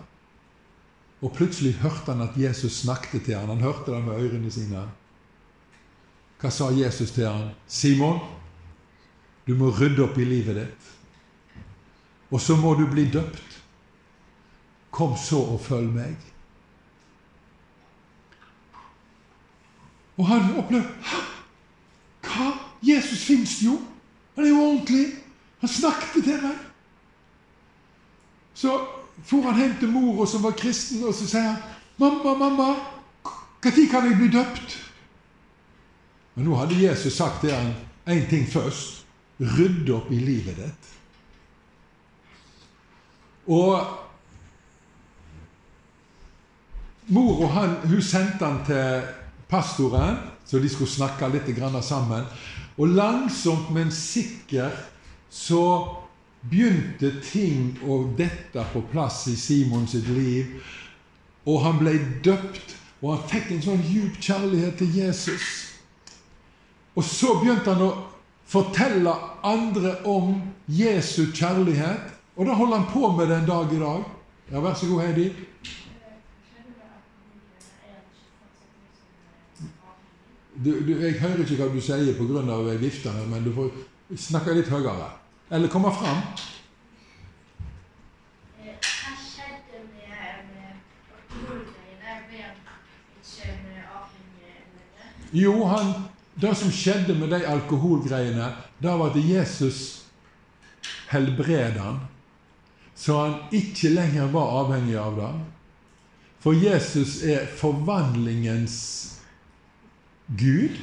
Og 1.22 1.32
plutselig 1.34 1.74
hørte 1.80 2.12
han 2.12 2.22
at 2.22 2.36
Jesus 2.38 2.80
snakket 2.84 3.24
til 3.24 3.34
ham. 3.34 3.48
Han 3.48 3.64
hørte 3.64 3.90
det 3.90 4.02
med 4.04 4.20
ørene 4.20 4.50
sine. 4.50 4.84
Hva 6.40 6.50
sa 6.50 6.68
Jesus 6.70 7.10
til 7.10 7.26
ham? 7.26 7.48
'Simon, 7.66 8.20
du 9.46 9.54
må 9.56 9.70
rydde 9.70 10.04
opp 10.04 10.18
i 10.18 10.24
livet 10.24 10.56
ditt.' 10.56 10.90
Og 12.30 12.40
så 12.40 12.56
må 12.56 12.74
du 12.74 12.86
bli 12.86 13.04
døpt. 13.10 13.62
Kom 14.90 15.16
så 15.16 15.38
og 15.38 15.60
følg 15.60 15.90
meg. 15.92 16.16
Og 20.16 20.26
han 20.26 20.54
opplevde 20.58 20.88
Hva? 22.22 22.52
Jesus 22.82 23.24
fins 23.24 23.62
jo! 23.64 23.80
Han 24.34 24.44
er 24.44 24.48
jo 24.48 24.62
ordentlig! 24.62 25.06
Han 25.60 25.68
snakket 25.68 26.24
til 26.24 26.42
meg! 26.42 26.73
Så 28.54 28.78
for 29.24 29.42
han 29.46 29.60
hjem 29.60 29.76
til 29.80 29.92
mora 29.94 30.26
som 30.26 30.42
var 30.42 30.56
kristen, 30.58 31.04
og 31.04 31.14
så 31.14 31.26
sier 31.26 31.42
han 31.42 31.62
'Mamma, 31.98 32.34
mamma, 32.34 32.74
når 33.62 33.70
kan 33.90 34.06
jeg 34.10 34.16
bli 34.18 34.28
døpt?' 34.28 34.80
Men 36.34 36.44
nå 36.44 36.56
hadde 36.56 36.82
Jesus 36.82 37.14
sagt 37.16 37.40
til 37.40 37.54
han 37.54 37.74
én 38.06 38.28
ting 38.30 38.48
først. 38.48 39.04
Rydde 39.40 39.94
opp 39.94 40.10
i 40.12 40.18
livet 40.18 40.56
ditt. 40.56 40.90
Og 43.46 43.86
mora 47.06 47.46
han, 47.46 47.76
hun 47.88 48.02
sendte 48.02 48.46
han 48.46 48.60
til 48.66 49.02
pastoren, 49.48 50.16
så 50.46 50.58
de 50.58 50.68
skulle 50.68 50.90
snakke 50.90 51.28
litt 51.28 51.50
sammen. 51.82 52.24
Og 52.78 52.88
langsomt, 52.88 53.70
men 53.70 53.90
sikkert 53.92 54.90
så 55.30 56.03
begynte 56.50 57.10
ting 57.24 57.74
å 57.86 58.02
dette 58.18 58.64
på 58.72 58.82
plass 58.92 59.24
i 59.32 59.36
Simon 59.36 59.86
sitt 59.88 60.08
liv. 60.08 60.58
Og 61.48 61.60
han 61.64 61.78
ble 61.80 61.96
døpt, 62.24 62.76
og 63.02 63.14
han 63.14 63.28
fikk 63.28 63.52
en 63.52 63.64
sånn 63.64 63.84
djup 63.84 64.18
kjærlighet 64.20 64.78
til 64.80 64.96
Jesus. 64.96 65.46
Og 66.94 67.04
så 67.04 67.34
begynte 67.40 67.74
han 67.74 67.84
å 67.84 67.92
fortelle 68.48 69.12
andre 69.44 69.98
om 70.08 70.36
Jesu 70.66 71.26
kjærlighet. 71.34 72.12
Og 72.36 72.46
det 72.46 72.54
holder 72.58 72.80
han 72.80 72.92
på 72.92 73.10
med 73.16 73.28
den 73.30 73.48
dag 73.48 73.72
i 73.72 73.80
dag. 73.80 74.06
Ja, 74.52 74.60
Vær 74.60 74.74
så 74.74 74.86
god, 74.86 75.02
Heidi. 75.02 75.32
Du, 80.54 80.70
du, 80.86 80.92
jeg 81.00 81.18
hører 81.18 81.42
ikke 81.42 81.56
hva 81.58 81.66
du 81.72 81.80
sier 81.82 82.14
pga. 82.14 82.76
vifta, 82.78 83.10
men 83.26 83.44
du 83.44 83.52
får 83.52 83.70
snakke 84.16 84.54
litt 84.54 84.70
høyere. 84.70 85.23
Eller 85.50 85.68
komme 85.68 85.92
fram. 85.92 86.22
Ikke 88.64 88.88
avhengig? 93.96 94.48
eller? 94.48 95.12
Jo, 95.32 95.64
han, 95.64 95.92
det 96.34 96.54
som 96.56 96.72
skjedde 96.72 97.18
med 97.18 97.28
de 97.34 97.44
alkoholgreiene, 97.46 98.52
det 98.78 98.98
var 98.98 99.10
at 99.10 99.20
Jesus 99.20 100.04
helbredet 101.10 101.80
han, 101.80 102.00
så 102.94 103.18
han 103.20 103.36
ikke 103.52 103.90
lenger 103.94 104.30
var 104.32 104.52
avhengig 104.62 104.96
av 104.98 105.18
det. 105.18 105.32
For 106.44 106.52
Jesus 106.52 107.22
er 107.24 107.46
forvandlingens 107.56 108.76
Gud. 110.28 110.76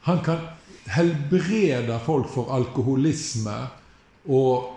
Han 0.00 0.22
kan 0.24 0.48
helbrede 0.90 2.00
folk 2.04 2.28
for 2.32 2.52
alkoholisme 2.54 3.56
og, 4.28 4.76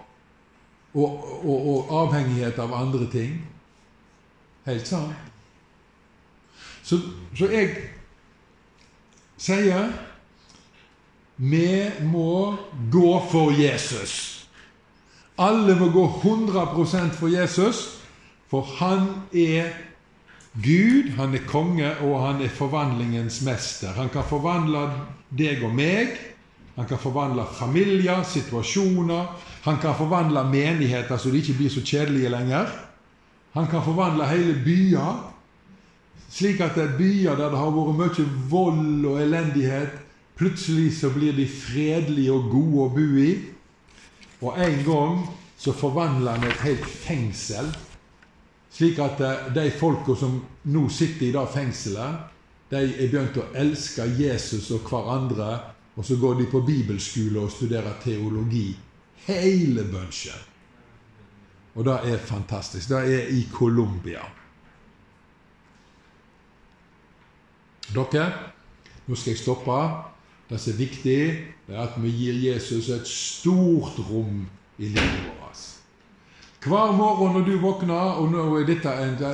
og, 0.93 1.11
og, 1.45 1.67
og 1.73 1.93
avhengighet 2.03 2.59
av 2.61 2.73
andre 2.77 3.09
ting. 3.11 3.37
Helt 4.67 4.87
sant. 4.87 5.13
Så, 6.83 6.99
så 7.35 7.47
jeg 7.51 7.75
sier 9.39 9.93
vi 11.43 11.89
må 12.05 12.55
gå 12.93 13.13
for 13.31 13.55
Jesus. 13.57 14.45
Alle 15.41 15.73
må 15.79 15.89
gå 15.89 16.03
100% 16.21 17.15
for 17.17 17.31
Jesus, 17.33 17.81
for 18.51 18.67
han 18.77 19.07
er 19.33 19.73
Gud, 20.53 21.09
han 21.17 21.33
er 21.33 21.47
konge, 21.49 21.89
og 22.05 22.19
han 22.21 22.43
er 22.45 22.53
forvandlingens 22.53 23.41
mester. 23.41 23.95
Han 23.97 24.11
kan 24.13 24.27
forvandle 24.29 24.85
deg 25.37 25.63
og 25.65 25.73
meg. 25.75 26.15
Han 26.75 26.87
kan 26.89 27.01
forvandle 27.01 27.45
familier, 27.53 28.23
situasjoner. 28.25 29.29
Han 29.63 29.77
kan 29.81 29.95
forvandle 29.97 30.43
menigheter 30.49 31.17
så 31.17 31.31
de 31.31 31.41
ikke 31.41 31.59
blir 31.59 31.73
så 31.73 31.83
kjedelige 31.85 32.31
lenger. 32.33 32.71
Han 33.53 33.69
kan 33.69 33.85
forvandle 33.85 34.25
hele 34.31 34.55
byer, 34.65 35.19
slik 36.33 36.63
at 36.65 36.73
det 36.73 36.87
er 36.87 36.97
byer 36.97 37.37
der 37.37 37.53
det 37.53 37.59
har 37.61 37.73
vært 37.75 37.99
mye 37.99 38.25
vold 38.49 39.05
og 39.11 39.19
elendighet, 39.21 39.99
plutselig 40.39 40.95
så 40.97 41.11
blir 41.13 41.35
de 41.37 41.45
fredelige 41.45 42.33
og 42.33 42.49
gode 42.49 42.87
å 42.87 42.91
bo 42.95 43.07
i. 43.21 43.31
Og 44.41 44.57
en 44.57 44.79
gang 44.87 45.19
så 45.61 45.75
forvandler 45.77 46.39
han 46.39 46.49
et 46.49 46.63
helt 46.65 46.87
fengsel 47.05 47.69
slik 48.73 48.99
at 48.99 49.21
eh, 49.21 49.49
de 49.53 49.69
folka 49.77 50.15
som 50.17 50.39
nå 50.73 50.87
sitter 50.89 51.29
i 51.29 51.33
det 51.35 51.45
fengselet, 51.53 52.32
de 52.73 52.81
er 52.97 53.11
begynt 53.11 53.37
å 53.37 53.49
elske 53.57 54.05
Jesus 54.17 54.71
og 54.73 54.87
hverandre, 54.89 55.51
og 55.93 56.05
så 56.05 56.17
går 56.17 56.39
de 56.41 56.47
på 56.49 56.63
bibelskole 56.65 57.45
og 57.45 57.53
studerer 57.53 57.99
teologi. 58.03 58.71
Hele 59.27 59.85
bunchen. 59.87 60.49
Og 61.75 61.85
det 61.85 61.99
er 62.11 62.17
fantastisk. 62.17 62.89
Det 62.89 62.97
er 62.97 63.29
i 63.33 63.43
Colombia. 63.53 64.25
Dere, 67.93 68.25
nå 69.05 69.15
skal 69.15 69.33
jeg 69.33 69.41
stoppe. 69.41 69.77
Det 70.49 70.59
som 70.59 70.73
er 70.73 70.77
viktig, 70.77 71.21
det 71.67 71.77
er 71.77 71.85
at 71.85 71.95
vi 72.01 72.11
gir 72.13 72.41
Jesus 72.51 72.89
et 72.93 73.07
stort 73.09 73.97
rom 74.09 74.43
i 74.77 74.89
livet 74.89 75.23
vårt. 75.23 75.63
Hver 76.63 76.93
morgen 76.95 77.33
når 77.35 77.43
du 77.43 77.57
våkner 77.59 78.19
Og 78.21 78.29
nå 78.31 78.43
er 78.55 78.67
dette 78.67 78.91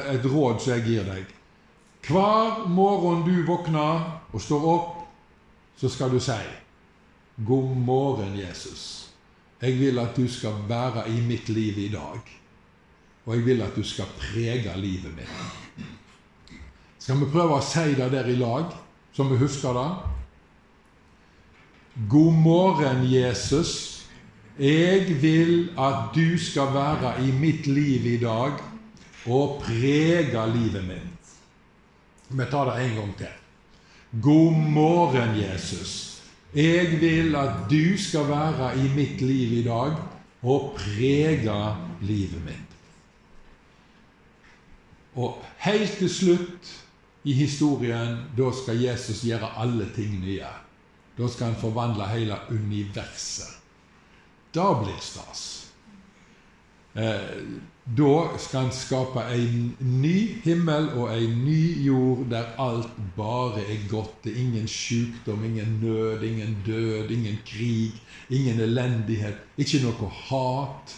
et 0.09 0.23
råd 0.25 0.63
som 0.63 0.73
jeg 0.73 0.85
gir 0.87 1.03
deg. 1.05 1.38
Hver 2.07 2.67
morgen 2.67 3.25
du 3.27 3.43
våkner 3.45 4.05
og 4.31 4.41
står 4.41 4.65
opp, 4.69 4.95
så 5.79 5.89
skal 5.89 6.11
du 6.11 6.19
si 6.19 6.39
God 7.45 7.75
morgen, 7.75 8.35
Jesus. 8.39 9.09
Jeg 9.61 9.79
vil 9.79 9.99
at 9.99 10.15
du 10.15 10.27
skal 10.27 10.55
være 10.67 11.05
i 11.11 11.21
mitt 11.23 11.49
liv 11.49 11.77
i 11.77 11.89
dag. 11.91 12.19
Og 13.25 13.35
jeg 13.35 13.45
vil 13.45 13.61
at 13.61 13.75
du 13.75 13.83
skal 13.83 14.07
prege 14.19 14.75
livet 14.79 15.15
mitt. 15.15 16.59
Skal 16.99 17.19
vi 17.19 17.31
prøve 17.31 17.59
å 17.59 17.63
si 17.63 17.93
det 17.95 18.09
der 18.11 18.27
i 18.27 18.35
lag, 18.39 18.71
så 19.15 19.23
vi 19.27 19.37
husker 19.39 19.75
det? 19.77 19.89
God 22.09 22.33
morgen, 22.33 23.05
Jesus. 23.11 24.05
Jeg 24.59 25.21
vil 25.21 25.69
at 25.79 26.11
du 26.15 26.37
skal 26.39 26.73
være 26.73 27.13
i 27.23 27.31
mitt 27.31 27.67
liv 27.67 28.05
i 28.05 28.17
dag 28.19 28.59
og 29.27 29.61
prege 29.63 30.45
livet 30.53 30.83
mitt. 30.87 31.18
Vi 32.29 32.45
tar 32.45 32.65
det 32.65 32.83
en 32.83 32.95
gang 32.95 33.13
til. 33.17 33.35
God 34.21 34.53
morgen, 34.53 35.35
Jesus. 35.37 36.21
Jeg 36.53 37.01
vil 37.01 37.35
at 37.35 37.65
du 37.69 37.97
skal 37.97 38.27
være 38.29 38.71
i 38.77 38.89
mitt 38.93 39.21
liv 39.21 39.53
i 39.59 39.63
dag 39.65 39.97
og 40.41 40.75
prege 40.77 41.57
livet 42.01 42.41
mitt. 42.45 42.75
Og 45.17 45.41
helt 45.65 45.97
til 45.97 46.09
slutt 46.09 46.73
i 47.23 47.33
historien, 47.33 48.17
da 48.37 48.51
skal 48.55 48.81
Jesus 48.81 49.23
gjøre 49.25 49.49
alle 49.57 49.89
ting 49.95 50.19
nye. 50.21 50.53
Da 51.17 51.27
skal 51.27 51.51
han 51.51 51.61
forvandle 51.61 52.07
hele 52.13 52.37
universet. 52.49 53.57
Det 54.53 54.69
blir 54.83 55.01
stas. 55.01 55.41
Eh, 56.93 57.35
da 57.97 58.37
skal 58.37 58.67
han 58.67 58.73
skape 58.75 59.21
en 59.33 59.71
ny 59.79 60.41
himmel 60.43 60.91
og 60.99 61.09
en 61.09 61.39
ny 61.41 61.85
jord 61.87 62.27
der 62.29 62.51
alt 62.61 62.91
bare 63.15 63.63
er 63.63 63.87
godt. 63.89 64.23
Det 64.23 64.33
er 64.35 64.41
ingen 64.43 64.67
sykdom, 64.67 65.43
ingen 65.45 65.79
nød, 65.81 66.23
ingen 66.23 66.57
død, 66.65 67.09
ingen 67.11 67.39
krig, 67.45 67.97
ingen 68.29 68.59
elendighet. 68.61 69.41
Ikke 69.57 69.81
noe 69.81 70.11
hat. 70.29 70.95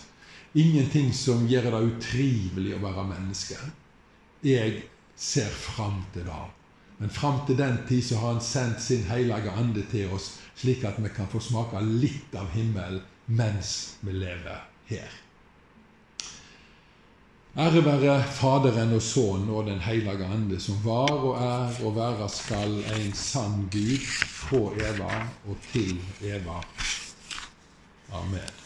Ingenting 0.54 1.14
som 1.16 1.48
gjør 1.48 1.70
det 1.72 1.84
utrivelig 1.94 2.76
å 2.76 2.82
være 2.84 3.08
menneske. 3.14 3.56
Jeg 4.44 4.84
ser 5.16 5.48
fram 5.48 6.04
til 6.14 6.28
det. 6.28 6.44
Men 7.00 7.10
fram 7.10 7.40
til 7.48 7.58
den 7.58 7.80
tid 7.88 8.04
så 8.04 8.20
har 8.20 8.34
Han 8.34 8.42
sendt 8.42 8.82
sin 8.82 9.04
hellige 9.08 9.52
ande 9.52 9.86
til 9.92 10.12
oss, 10.12 10.40
slik 10.56 10.84
at 10.84 11.00
vi 11.00 11.10
kan 11.10 11.28
få 11.32 11.40
smake 11.40 11.80
litt 11.82 12.36
av 12.36 12.52
himmelen 12.52 13.02
mens 13.28 13.96
vi 14.02 14.12
lever 14.12 14.68
her. 14.86 15.31
Ære 17.58 17.84
være 17.86 18.24
Faderen 18.24 18.94
og 18.96 19.02
Sønnen 19.02 19.50
og 19.50 19.66
Den 19.66 19.80
hellige 19.80 20.26
ande, 20.26 20.60
som 20.60 20.76
var 20.86 21.12
og 21.12 21.36
er 21.36 21.86
og 21.86 21.96
være 21.96 22.30
skal 22.30 22.78
en 22.96 23.14
sann 23.14 23.68
Gud, 23.72 24.08
på 24.48 24.74
Eva 24.80 25.28
og 25.48 25.58
til 25.74 26.00
Eva. 26.22 26.64
Amen. 28.14 28.61